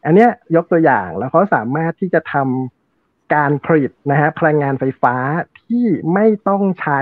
[0.05, 2.82] อันเนี้ยยกตัวอย่างแล้วเขาสามารถที่จะทำ
[3.33, 5.15] การผลิตนะฮะพลังงานไฟฟ้า
[5.61, 7.01] ที่ไม่ต้องใช้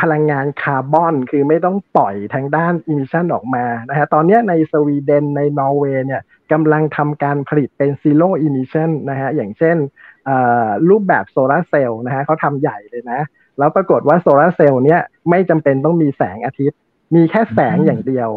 [0.00, 6.22] พลังงานคาร์บอน คือไม่ต้องปล่อยทางด้าน emission ออกมานะฮะตอนนี้ในสวีเดนในนอร์เวย์เนี่ย
[6.52, 9.76] กำลังทำการผลิตเป็น zero emission นะฮะอย่างเช่น
[10.88, 13.20] รูปแบบโซลาร์เซลล์นะฮะเขาทำใหญ่เลยนะ
[13.58, 16.78] แล้วปรากฏว่าโซลาร์เซลล์เนี้ยไม่จำเป็นต้องมีแสงอาทิตย์
[17.14, 18.28] มีแค่แสงอย่างเดียว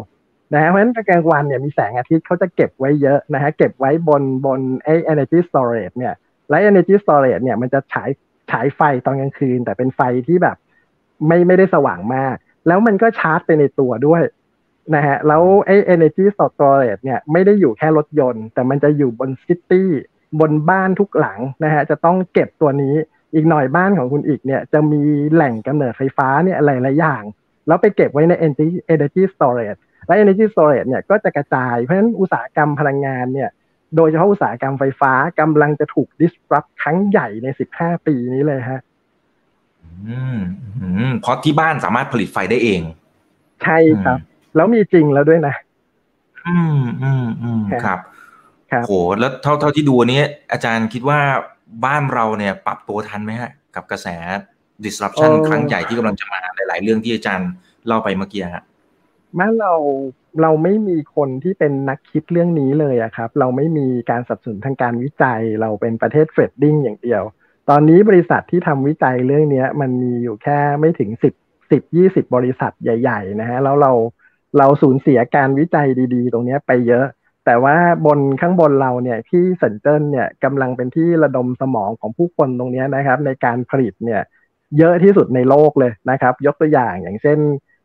[0.54, 6.14] นะฮะเพราะฉะนั้นกลางวันเนี่ยมีแสงอาทิตย์เขาจะเก็บไว้เยอะนะฮะเก็บไว้บนบนไอ้ energy storage เนี่ย
[6.50, 8.10] และ energy storage เนี่ยมันจะฉาย
[8.50, 10.56] ฉายไฟตอนกลางคืน แต่เป็นไฟที่แบบ
[11.26, 12.36] ไม่ไม่ได้สว่างมาก
[12.66, 14.22] แล้วมันก็ชาร์จไปในตัวด้วย
[14.94, 19.90] นะฮะแล้วไอ้ energy storage เนี่ยไม่ได้อยู่แค่รถยนต์ แต่มันจะอยู่บนซิตี้
[20.40, 22.94] บนบ้านทุกหลังนะฮะจะต้องเก็บตัวนี้
[23.34, 27.22] อีกหน่อยบ้านของคุณอีกเนี่ยจะมีแหล่งกำเนิดไฟฟ้าเนี่ยอะไรหลายอย่าง
[27.66, 28.32] แล้วไปเก็บไว้ใน
[28.96, 33.50] energy storage และ energy storage เนี่ยก็จะกระจายเพราะฉะนั้นอุตสาหกรรมพลังงานเนี่ย
[33.96, 38.80] โดยเฉพาะอุตสาหกรรมไฟฟ้ากำลังจะถูก disrupt ครั้งใหญ่ใน 15 ปีนี้เลยฮะ
[40.08, 42.82] อืมเพราะที่บ้านสามารถผลิตไฟได้เอง
[43.62, 44.18] ใช่ครับ
[44.56, 45.54] แล้วมีจริงแล้วด้วยนะ
[46.48, 47.98] อืมอืมอืมครับ
[48.72, 50.22] ครับโหแล้วเท่าเท่าที่ดูนี้
[50.52, 51.20] อาจารย์คิดว่า
[51.84, 54.08] บ้านเราเนี่ย ปรับตัวทันไหมฮะ กับกระแส
[54.84, 57.50] disruption ครั้งใหญ่ที่กำลังจะมาหลาย ๆ เรื่องที่อาจารย์
[57.86, 58.64] เล่าไปเมื่อกี้ฮะ
[59.38, 59.72] บ้านเรา
[60.42, 67.22] เราไม่มีคนที่เป็นนักคิดเรื่องนี้เลยอะครับ เราไม่มีการสนับสนุนทางการวิจัย เราเป็นประเทศเฟรดดิ้งอย่างเดียว
[67.70, 71.34] ตอนนี้บริษัทที่ทำวิจัยเรื่องนี้มันมีอยู่แค่ไม่ถึงสิบ
[71.70, 73.92] สิบยี่สิบบริษัทใหญ่ ๆ นะฮะแล้วเรา
[74.58, 77.06] เราสูญเสียการวิจัยดีๆ ตรงนี้ไปเยอะ
[77.46, 77.76] แต่ว่า
[78.06, 84.20] บนข้างบนเราเนี่ยที่เซนเจิ้นเนี่ยกำลังเป็นที่ระดมสมองของผู้คนตรงนี้นะครับ ในการผลิตเนี่ย
[84.78, 87.38] เยอะที่สุดในโลกเลยนะครับ ยกตัวอย่างอย่างเช่น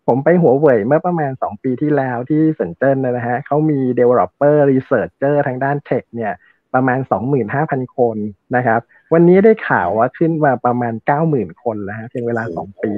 [0.08, 6.34] ผมไปหัวเว่ยเมื่อประมาณ 2 ปีที่แล้วที่เซนเจิ้นนะฮะเขามี developer researcher ทางด้านเทคเนี่ย
[6.74, 7.00] ประมาณ
[7.48, 8.18] 25,000 คน
[8.56, 8.80] นะครับ
[9.14, 10.94] วันนี้ได้ข่าวว่าขึ้นมาประมาณ
[11.28, 12.92] 90,000 คนแล้วฮะเพียงเวลา 2 ปี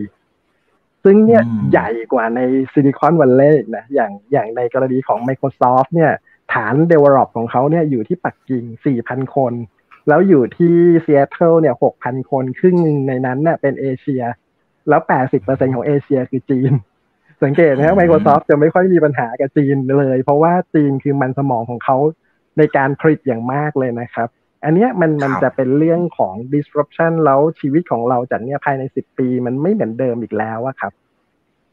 [1.04, 2.40] ซึ่งเนี่ยใหญ่กว่าใน
[2.74, 6.12] Silicon Valley นะอย่างอย่างในกรณีของ Microsoft เนี่ย
[6.54, 8.64] ฐาน develop ของเขาเนี่ยอยู่ที่ปักกิ่ง
[9.00, 9.54] 4,000 คน
[10.08, 14.24] แล้วอยู่ที่ซีแอตเทิลเนี่ย 6,000 คน ครึ่งหนึ่งในนั้นเนี่ยเป็นเอเชีย
[14.90, 15.02] แล้ว
[15.38, 16.74] 80%ของเอเชียคือจีน
[17.44, 21.98] สังเกตนะ Microsoft จะไม่ค่อยมีปัญหากับจีนเลย เพราะว่าจีนคือมันสมองของเขา
[22.58, 24.28] ในการผลิตอย่างมากเลยนะครับ
[24.64, 30.94] อันเนี้ยมันมันจะเป็นเรื่องของ disruption แล้วชีวิตของเราจากเนี้ยภายในสิบปี มันไม่เหมือนเดิมอีกแล้วอะครับ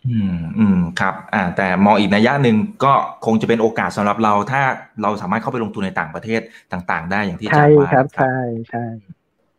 [0.06, 2.92] อืมอืมครับอ่าแต่มองอีกนัยยะหนึ่งก็
[3.24, 4.62] คงจะเป็นโอกาสสำหรับเราถ้า
[5.02, 6.40] เราสามารถเข้าไปลงทุนในต่างประเทศ
[6.72, 8.34] ต่าง ๆ ได้อย่างที่อาจารย์ว่าครับใช่
[8.70, 8.84] ใช่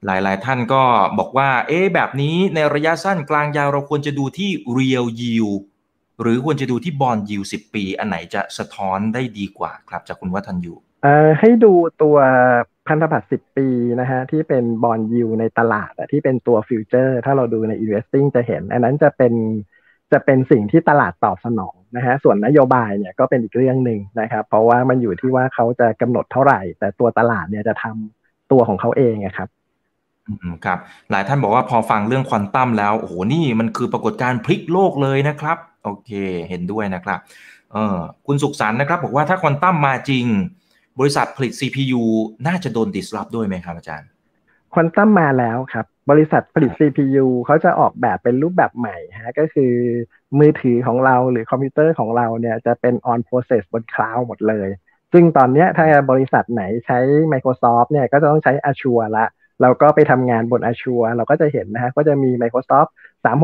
[0.06, 0.84] หลายๆ ท่านก็
[1.20, 5.62] บอกว่า เอ๊แบบนี้ในระยะสั้นกลางยาวเราควรจะดูที่ real yield
[6.22, 12.18] หรือควรจะดูที่บอลยิวสิบปี อันไหนจะสะท้อนได้ดีกว่าครับจากคุณวัฒนยูเอ่อให้ดูตัว
[12.88, 13.68] พันธบัตรสิบปี
[14.00, 19.34] นะฮะที่เป็นบอลยิวในตลาดที่เป็นตัวฟิวเจอร์ ถ้าเราดูใน investing จะเห็น อันนั้นจะเป็น
[20.12, 29.50] จะเป็นสิ่งที่ตลาดตอบสนองนะฮะส่วนนโยบายเนี่ยก็เป็นอีกเรื่องหนึ่งนะครับ เพราะว่ามันอยู่ที่ว่าเขาจะกำหนดเท่าไหร่ แต่ตัวตลาดเนี่ยจะทำตัวของเขาเองครับ
[30.66, 30.80] ครับ
[31.12, 36.12] หลายท่านบอกว่าพอฟังเรื่องควอนตัมแล้ว โอ้โห นี่มันคือปรากฏการณ์พลิกโลกเลยนะครับ โอเค
[36.50, 37.20] เห็นด้วยนะครับ
[37.74, 37.98] เออ
[38.28, 40.26] คุณสุขสันต์นะครับ บอกว่าถ้าควอนตัมมาจริง
[41.00, 42.02] บริษัทผลิต CPU
[42.48, 44.10] น่าจะโดน disrupt ด้วยไหมครับอาจารย์
[44.74, 49.74] ควอนตัมมาแล้วครับ บริษัทผลิต CPU เขาจะออกแบบเป็นรูปแบบใหม่ฮะ ก็คือ
[50.40, 54.70] มือถือของเราหรือคอมพิวเตอร์ของเราเนี่ยจะเป็น on process บน cloud หมดเลย
[55.14, 57.00] ซึ่งตอนนี้ถ้าบริษัทไหนใช้
[57.34, 59.26] Microsoft เนี่ยก็จะต้องใช้ Azure ละ
[59.62, 62.90] เราก็ไปทำงานบน Azure เราก็จะเห็นนะฮะก็จะมี Microsoft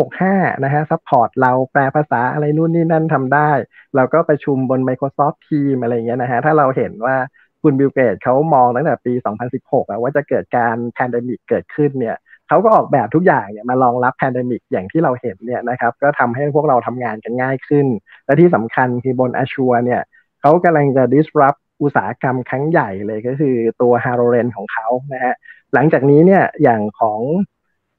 [0.04, 3.52] 365 นะฮะ support เราแปลภาษาอะไรนู่นนี่นั่นทำได้
[3.96, 7.16] เราก็ประชุมบน Microsoft Team อะไรเงี้ยนะฮะถ้าเราเห็นว่า
[7.64, 9.14] คุณบิลเกตเขามองตั้งแต่ปี
[9.54, 17.88] 2016 ว่าจะเกิดการ pandemic เกิดขึ้นเนี่ยเขาก็ออกแบบทุกอย่างเนี่ยมารองรับ pandemic อย่างที่เราเห็นเนี่ยนะครับก็ทำให้พวกเราทำงานกันง่ายขึ้น
[18.26, 20.02] และที่สำคัญคือบน Azure เนี่ย
[20.42, 25.34] เขากำลังจะ disrupt อุตสาหกรรมครั้งใหญ่เลยก็คือตัว h a r o r e n ของเขานะฮะ
[25.74, 27.20] หลังจากนี้เนี่ยอย่างของ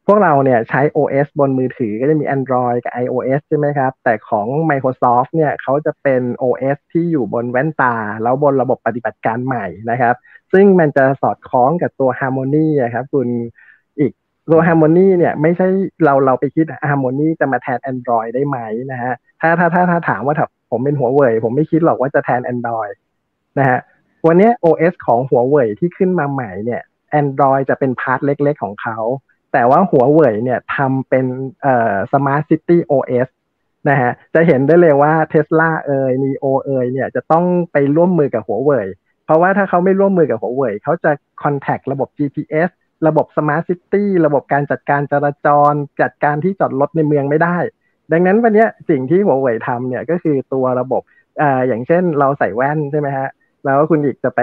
[0.06, 10.14] พวกเราเนี่ยใช้ OS บนมือถือก็จะมี Android กับ iOS ใช่ไหมครับ แต่ของ Microsoft เนี่ยเขาจะเป็น OS ที่อยู่บนแว่นตา แล้วบนระบบปฏิบัติการใหม่นะครับ
[10.52, 13.28] ซึ่งมันจะสอดคล้องกับตัว Harmony นะครับคุณ
[13.98, 14.12] อีก
[14.50, 15.66] ตัว Harmony เนี่ยไม่ใช่
[16.04, 18.58] เราเราไปคิด Harmony จะมาแทน Android ได้ไหม
[18.92, 22.94] นะฮะถ้าถ้าถ้าถ้าถามว่าถ้าผมเป็นหัวเว่ยผมไม่คิดหรอกว่าจะแทน Android
[23.58, 23.80] นะฮะ
[24.26, 26.82] วันนี้ OS ของหัวเว่ยที่ขึ้นมาใหม่เนี่ย
[27.20, 28.98] Android จะเป็น part เล็ก ๆ ของเขา
[29.52, 31.26] แต่ว่าหัวเว่ยเนี่ยทำเป็น
[31.62, 33.28] เอ่อ Smart City OS
[33.88, 38.86] นะฮะจะเห็นได้เลยว่าเทสลาเอ่ย NIO เอ่ยเนี่ยจะต้องไปร่วมมือกับหัวเว่ย
[39.24, 41.10] เพราะว่าถ้าเขาไม่ร่วมมือกับหัวเว่ยเขาจะ
[41.42, 42.70] contact ระบบ GPS
[43.06, 45.72] ระบบ Smart City ระบบการจัดการจราจร
[46.02, 47.58] จัดการที่จอดรถในเมืองไม่ได้
[48.12, 51.02] ดังนั้นวันนี้สิ่งที่หัวเว่ยทำเนี่ยก็คือตัวระบบ
[51.40, 53.28] อ่าอย่างเช่นเราใส่แว่นใช่ไหมฮะ
[53.66, 54.40] แล้วคุณอีกจะไป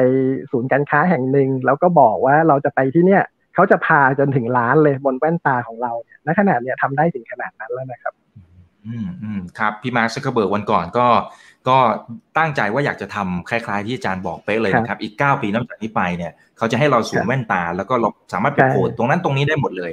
[0.52, 3.24] ศูนย์การค้าแห่งหนึ่งแล้วก็บอกว่าเราจะไปที่เนี่ย
[3.56, 8.14] เขาจะพาจนถึงร้านเลยบนแว่นตาของเราเนี่ยณขนาดเนี้ยทำได้ถึงขนาดนั้นแล้วนะครับ
[8.88, 11.08] อืมอืมครับพี่มาร์คซักเคอร์เบิร์กวันก่อนก็
[11.70, 11.78] ก็
[12.38, 19.92] ตั้งใจว่าอยากจะทำคล้ายๆที่อาจารย์บอกเป๊ะเลยนะครับ อีกเก้าปีนับจากนี้ไปเนี่ยเขาจะให้เราสวมแว่นตา แล้วก็เราสามารถไปโคดตรงนั้นตรงนี้ได้หมดเลย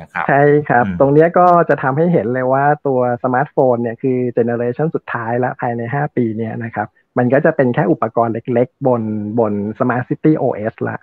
[0.00, 6.86] นะครับใช่ครับ ตรงนี้ก็จะทำให้เห็นเลยว่าตัวสมาร์ทโฟนเนี่ยคือ generation สุดท้ายแล้วภายใน 5 ปีเนี่ยนะครับ
[7.18, 9.02] มันก็จะเป็นแค่อุปกรณ์เล็กๆ บน
[9.38, 10.98] บน Smart City OS ละ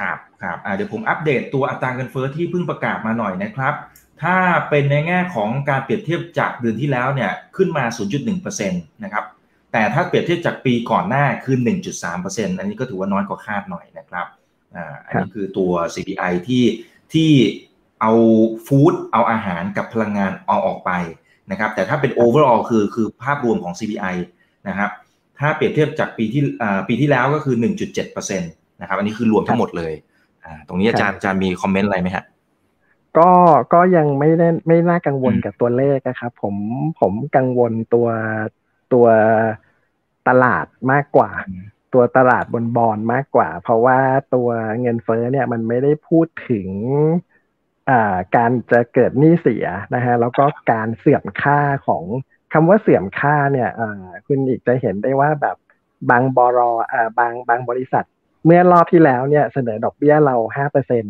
[0.00, 3.74] ครับครับเดี๋ยวผมอัปเดตตัวอัตราเงินเฟอ้อที่เพิ่งประกาศมาหน่อยนะครับ
[4.22, 4.36] ถ้า
[4.70, 7.84] เป็นในแง่ของการเปรียบเทียบจากเดือนที่แล้วเนี่ยขึ้นมา
[8.28, 9.24] 0.1%นะครับ
[9.72, 11.56] แต่ถ้าเปรียบเทียบจากปีก่อนหน้าคือ
[12.04, 14.26] 1.3%อันนี้ก็ถือว่าน้อยกว่าคาดหน่อยนะครับ
[14.76, 16.64] อ่าอันนี้คือตัว CPI ที่
[17.12, 17.30] ที่
[18.00, 18.12] เอา
[18.66, 20.90] ฟู้ดเอาอาหารกับพลังงานเอาออกไป
[21.50, 24.16] นะครับแต่ถ้าเป็น overall คือคือภาพรวมของ CPI
[24.68, 24.90] นะครับ
[25.40, 26.42] ถ้าเปรียบเทียบจากปีที่
[26.88, 27.56] ปีที่แล้วก็คือ
[27.98, 29.92] 1.7%นะครับอันนี้คือรวมทั้งหมดเลย
[30.68, 32.24] ตรงนี้อาจารย์อาจารย์มีคอมเมนต์อะไรไหมฮะ
[33.18, 33.30] ก็
[33.72, 36.54] ก็ยังไม่ได้ไม่น่ากังวลกับตัวเลขนะครับผม
[37.00, 38.08] ผมกังวลตัว
[38.92, 39.06] ตัว
[40.28, 41.30] ตลาดมากกว่า
[41.94, 43.98] ตัวตลาดบนบอลมากกว่า เพราะว่า
[44.34, 44.48] ตัว
[44.80, 46.68] เงินเฟ้อเนี่ยมันไม่ได้พูดถึง
[48.36, 52.04] การจะเกิดหนี้เสียนะฮะแล้วก็การเสื่อมค่าของ
[52.52, 53.70] คำว่าเสื่อมค่าเนี่ย
[54.26, 55.56] คุณอีกจะเห็นได้ว่าแบบ
[56.10, 56.70] บางบรอ
[57.18, 58.04] บางบางบริษัท
[58.44, 61.04] เมื่อรอบที่แล้วเนี่ยเสนอดอกเบี้ยเราห้าเปอร์เซ็น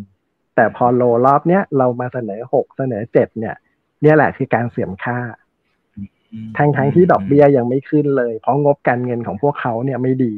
[0.57, 3.55] แต่พอโลรอบเนี้ยเรามาเสนอหกเสนอเจ็ดเนี่ย
[4.03, 5.19] เนี่ยแหละคือการเสื่อมค่า
[6.57, 10.35] ทั้งทั้งที่ดอกเบี้ยยังไม่ขึ้นเลย เพราะงบการเงินของพวกเขาเนี่ยไม่ดี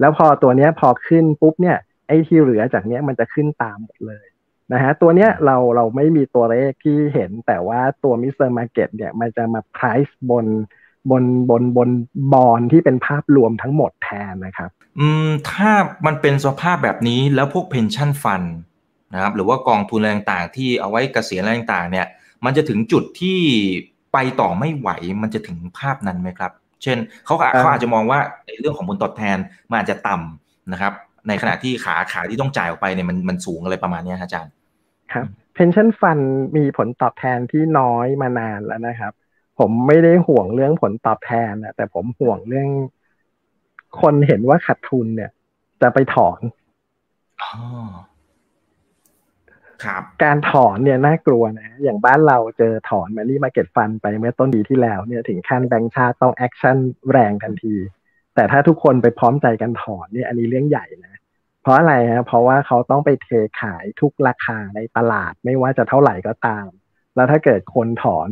[0.00, 1.76] แล้วพอตัวเนี้ยพอขึ้นปุ๊บเนี่ย
[2.06, 4.26] ไอ้ที่เหลือจากเนี้ยมันจะขึ้นตามหมดเลย
[4.72, 8.48] นะฮะตัวเนี้ยเราเราไม่มีตัวเลขที่เห็นแต่ว่าตัว Mr.
[8.50, 10.46] Market เนี่ยมันจะมา price บน
[11.10, 11.90] บนบนบน
[12.32, 15.70] บอลที่เป็นภาพรวมทั้งหมดแทนนะครับ อืมถ้า
[16.06, 18.42] มันเป็นสภาพแบบนี้แล้วพวก pension fund
[19.14, 22.06] นะครับหรือว่ากองทุนอะไรต่างๆที่เอาไว้เกษียณอะไรต่างๆเนี่ย
[22.44, 23.38] มันจะถึงจุดที่
[24.12, 24.88] ไปต่อไม่ไหว
[25.22, 26.52] มันจะถึงภาพนั้นไหมครับ
[26.82, 29.36] เช่นเขาเขาอาจจะมองว่าในเรื่องของผลตอบแทน
[29.70, 30.92] มันอาจจะต่ำนะครับ
[31.28, 34.52] ในขณะที่ขาขาที่ต้องจ่ายออกไปเนี่ยมันมันสูงอะไรประมาณนี้อาจารย์
[35.12, 36.24] ครับ pension fund
[36.56, 39.12] มีผลตอบแทนที่น้อยมานานแล้วนะครับ
[39.58, 42.68] ผมไม่ได้ห่วงเรื่องผลตอบแทนนะแต่ผมห่วงเรื่อง
[44.00, 45.30] คนเห็นว่าขาดทุนเนี่ย
[45.82, 46.40] จะไปถอน
[47.42, 47.52] อ๋อ
[49.84, 56.76] ครับการถอนเนี่ยน่ากลัวนะ อย่างบ้านเราเจอถอน money market fund ไปเมื่อต้นปีที่แล้วเนี่ยถึงขั้นแบงค์ชาติต้อง action
[57.10, 57.74] แรงทันที
[58.34, 61.09] แต่ถ้าทุกคนไปพร้อมใจกันถอนเนี่ยอันนี้เรื่องใหญ่นะ
[61.62, 63.28] เพราะอะไรฮะเพราะว่าเขาต้องไปเท
[63.60, 66.68] ขายทุกราคาในตลาดไม่ว่าจะเท่าไหร่ก็ตาม
[67.16, 68.28] แล้วถ้าเกิดคนถอน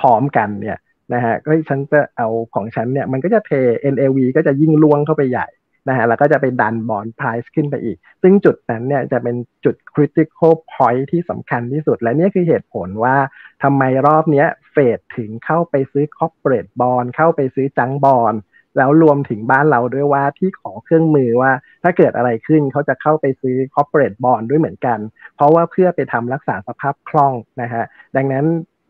[0.00, 0.78] พร้อมๆกันเนี่ย
[1.14, 3.52] นะฮะก็ฉันจะเอาของฉันเนี่ยมันก็จะเท
[3.94, 5.48] NAV ก็จะยิ่งล่วงเข้าไปใหญ่
[5.88, 13.16] นะฮะแล้วก็จะไปดันบอลไพรซ์ขึ้นไปอีก ซึ่งจุดนั้นเนี่ยจะเป็นจุด critical point ที่สำคัญที่สุด และนี่คือเหตุผลว่า
[13.62, 18.34] ทำไมรอบนี้เฟดถึงเข้าไปซื้อ corporate bond เข้าไปซื้อจังบอล
[18.76, 21.52] แล้วรวมถึงบ้านเราด้วยว่าที่ขอเครื่องมือว่า
[21.82, 24.98] ถ้าเกิดอะไรขึ้นเขาจะเข้าไปซื้อ corporate bond ด้วยเหมือนกัน
[25.36, 27.84] เพราะว่าเพื่อไปทำรักษาสภาพคล่องนะฮะ
[28.16, 28.44] ดังนั้น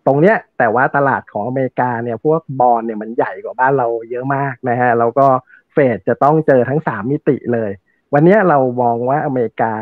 [0.07, 5.27] ตรงเนี้ยแต่ว่าตลาดของอเมริกาเนี่ยพวกบอลเนี่ยมันใหญ่กว่าบ้านเราเยอะมากนะฮะแล้วก็
[5.73, 7.71] เฟดจะต้องเจอทั้งสามมิติเลย
[8.15, 9.75] วันนี้เรามองว่าอเมริกา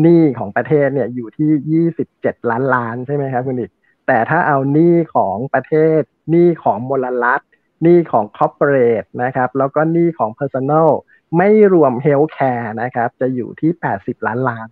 [0.00, 3.70] หนี้ของประเทศเนี่ยอยู่ที่ 27 ล้านล้านใช่ไหมครับคุณอีก
[4.06, 6.00] แต่ถ้าเอาหนี้ของประเทศ
[6.30, 7.40] หนี้ของมลรัฐ
[7.82, 10.88] หนี้ของ corporate นะครับ แล้วก็หนี้ของ Personal
[11.36, 14.68] ไม่รวม healthcare นะครับ จะอยู่ที่ 80 ล้านล้าน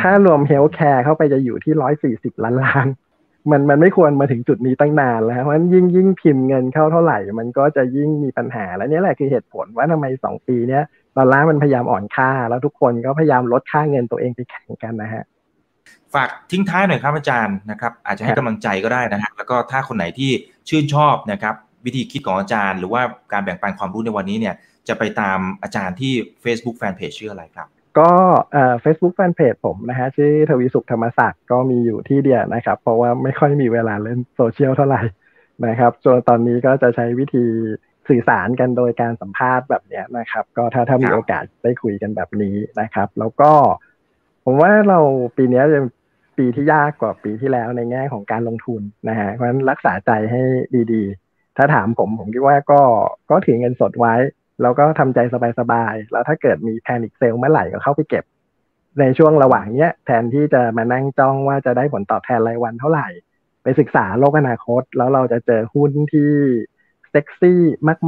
[0.00, 1.74] ถ้ารวม healthcare เข้าไปจะอยู่ที่
[2.32, 2.86] 140 ล้านล้าน
[3.50, 10.82] มันมันไม่ควรมาถึงจุดนี้ตั้งนานแล้วเพราะฉะนั้นยิ่งยิ่งพิมพ์เงินเข้าเท่าไหร่ มันก็จะยิ่งมีปัญหา และนี่แหละคือเหตุผลว่าทำไมสองปีเนี้ย
[11.16, 15.24] ดอลลาร์มันพยายามอ่อนค่า แล้วทุกคนก็พยายามลดค่าเงินตัวเองไปแข่งกันนะฮะ
[16.14, 20.30] ฝากทิ้งท้ายหน่อยครับอาจารย์นะครับ อาจจะให้กำลังใจก็ได้นะฮะแล้วก็ถ้าคนไหนที่
[20.68, 21.54] ชื่นชอบนะครับ
[21.86, 24.54] วิธีคิดของอาจารย์ หรือว่าการแบ่งปันความรู้ในวันนี้เนี่ย
[24.88, 26.12] จะไปตามอาจารย์ที่
[26.44, 27.68] Facebook Fanpage ชื่ออะไรครับ
[27.98, 28.10] ก็
[28.52, 35.02] เอ่อ Facebook Fanpage ผมนะฮะชื่อทวีสุขธรรมศักดิ์ก็มีอยู่ที่เดียวนะครับ เพราะว่าไม่ค่อยมีเวลาเล่นโซเชียลเท่าไหร่
[35.66, 37.44] นะครับจนตอนนี้ก็จะใช้วิธี
[38.08, 43.52] สื่อสารกันโดยการสัมภาษณ์แบบเนี้ยนะครับ ก็ถ้าถ้ามีโอกาสได้คุยกันแบบนี้นะครับ แล้วก็
[44.44, 44.98] ผมว่าเรา
[45.36, 45.80] ปีนี้จะ
[46.38, 50.42] ปีที่ยากกว่าปีที่แล้วในแง่ของการลงทุนนะฮะเพราะฉะนั้นรักษาใจให้
[50.92, 51.25] ดี ๆ
[51.56, 52.80] ถ้าถามผมผมคิดว่าก็
[53.30, 54.14] ก็ถือเงินสดไว้
[54.62, 55.18] แล้วก็ทำใจ
[55.60, 58.24] สบายๆ แล้วถ้าเกิดมีแพนิคเซลเมื่อไหร่ก็เข้าไปเก็บ
[59.00, 63.08] ในช่วงระหว่างเนี้ยแทนที่จะมานั่งจ้องว่าจะได้ผลตอบแทนรายวันเท่าไหร่
[63.62, 66.32] ไปศึกษาโลกอนาคต แล้วเราจะเจอหุ้นที่
[67.10, 67.60] เซ็กซี่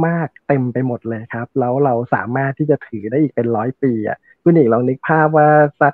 [0.05, 5.49] มาก ๆ เต็มไปหมดเลยครับ แล้วเราสามารถที่จะถือได้อีกเป็นร้อยปีอะคุณอีกลองนึกภาพว่า
[5.81, 5.93] สัก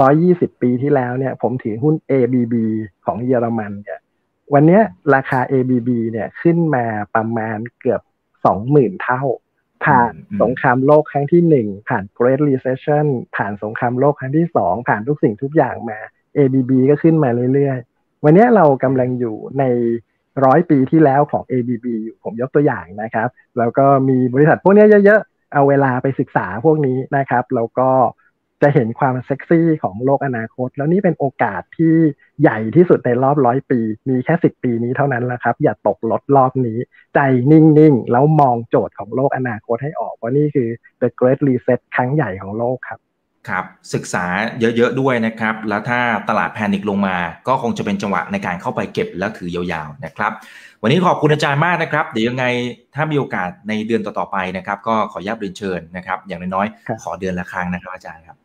[0.00, 2.54] ร้อยี่สิบปีที่แล้วเนี่ย ผมถือหุ้น ABB
[3.06, 4.00] ของเยอรมันเนี่ย
[4.54, 4.82] วันเนี้ย
[5.14, 6.84] ราคา ABB เนี่ยขึ้นมา
[7.14, 8.00] ประมาณเกือบ
[8.44, 9.22] สองหมื่นเท่า
[9.84, 15.98] ผ่านสงครามโลกครั้งที่หนึ่งผ่าน Great Recession ผ่านสงครามโลกครั้งที่สองผ่านทุกสิ่งทุกอย่างมา
[16.36, 19.64] ABB ก็ขึ้นมาเรื่อยๆ วันนี้เรากำลังอยู่ใน
[20.44, 23.28] ร้อยปีที่แล้วของ ABB อยู่ผมยกตัวอย่างนะครับ
[23.58, 27.90] แล้วก็มีบริษัทพวกนี้เยอะๆ เอาเวลาไปศึกษาพวกนี้นะครับ แล้วก็
[28.62, 31.94] จะเห็นความเซ็กซี่ของโลกอนาคต แล้วนี่เป็นโอกาสที่
[32.42, 36.78] ใหญ่ที่สุดในรอบร้อยปี มีแค่สิบปีนี้เท่านั้นแหละครับ อย่าตกลดรอบนี้
[37.14, 40.68] ใจนิ่ง ๆ แล้วมองโจทย์ของโลกอนาคตให้ออกว่านี่คือ
[41.02, 43.00] the great reset ครั้งใหญ่ของโลกครับ
[43.48, 43.64] ครับ
[43.94, 44.24] ศึกษา
[44.60, 47.16] เยอะๆด้วยนะครับ แล้วถ้าตลาดแพนิคลงมา
[47.48, 50.32] ก็คงจะเป็นจังหวะในการเข้าไปเก็บแล้วถือยาวๆนะครับ
[50.82, 52.44] วันนี้ขอบคุณอาจารย์มากนะครับ เดี๋ยวยังไง
[52.94, 58.36] ถ้ามีโอกาสในเดือนต่อๆไปนะครับ ก็ขออนุญาตเรียนเชิญนะครับ อย่างน้อยๆขอเดือนละครั้งนะครับอาจารย์ครับ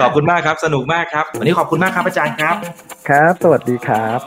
[0.00, 2.56] ขอบคุณมากครับสนุกมากครับ วันนี้ขอบคุณมากครับอาจารย์ครับ
[3.08, 4.20] ครับ สวัสดีครับ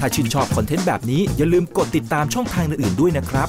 [0.00, 3.48] ถ้าชื่นชอบคอนเทนต์แบบนี้อย่าลืมกดติดตามช่องทางอื่นๆด้วยนะครับ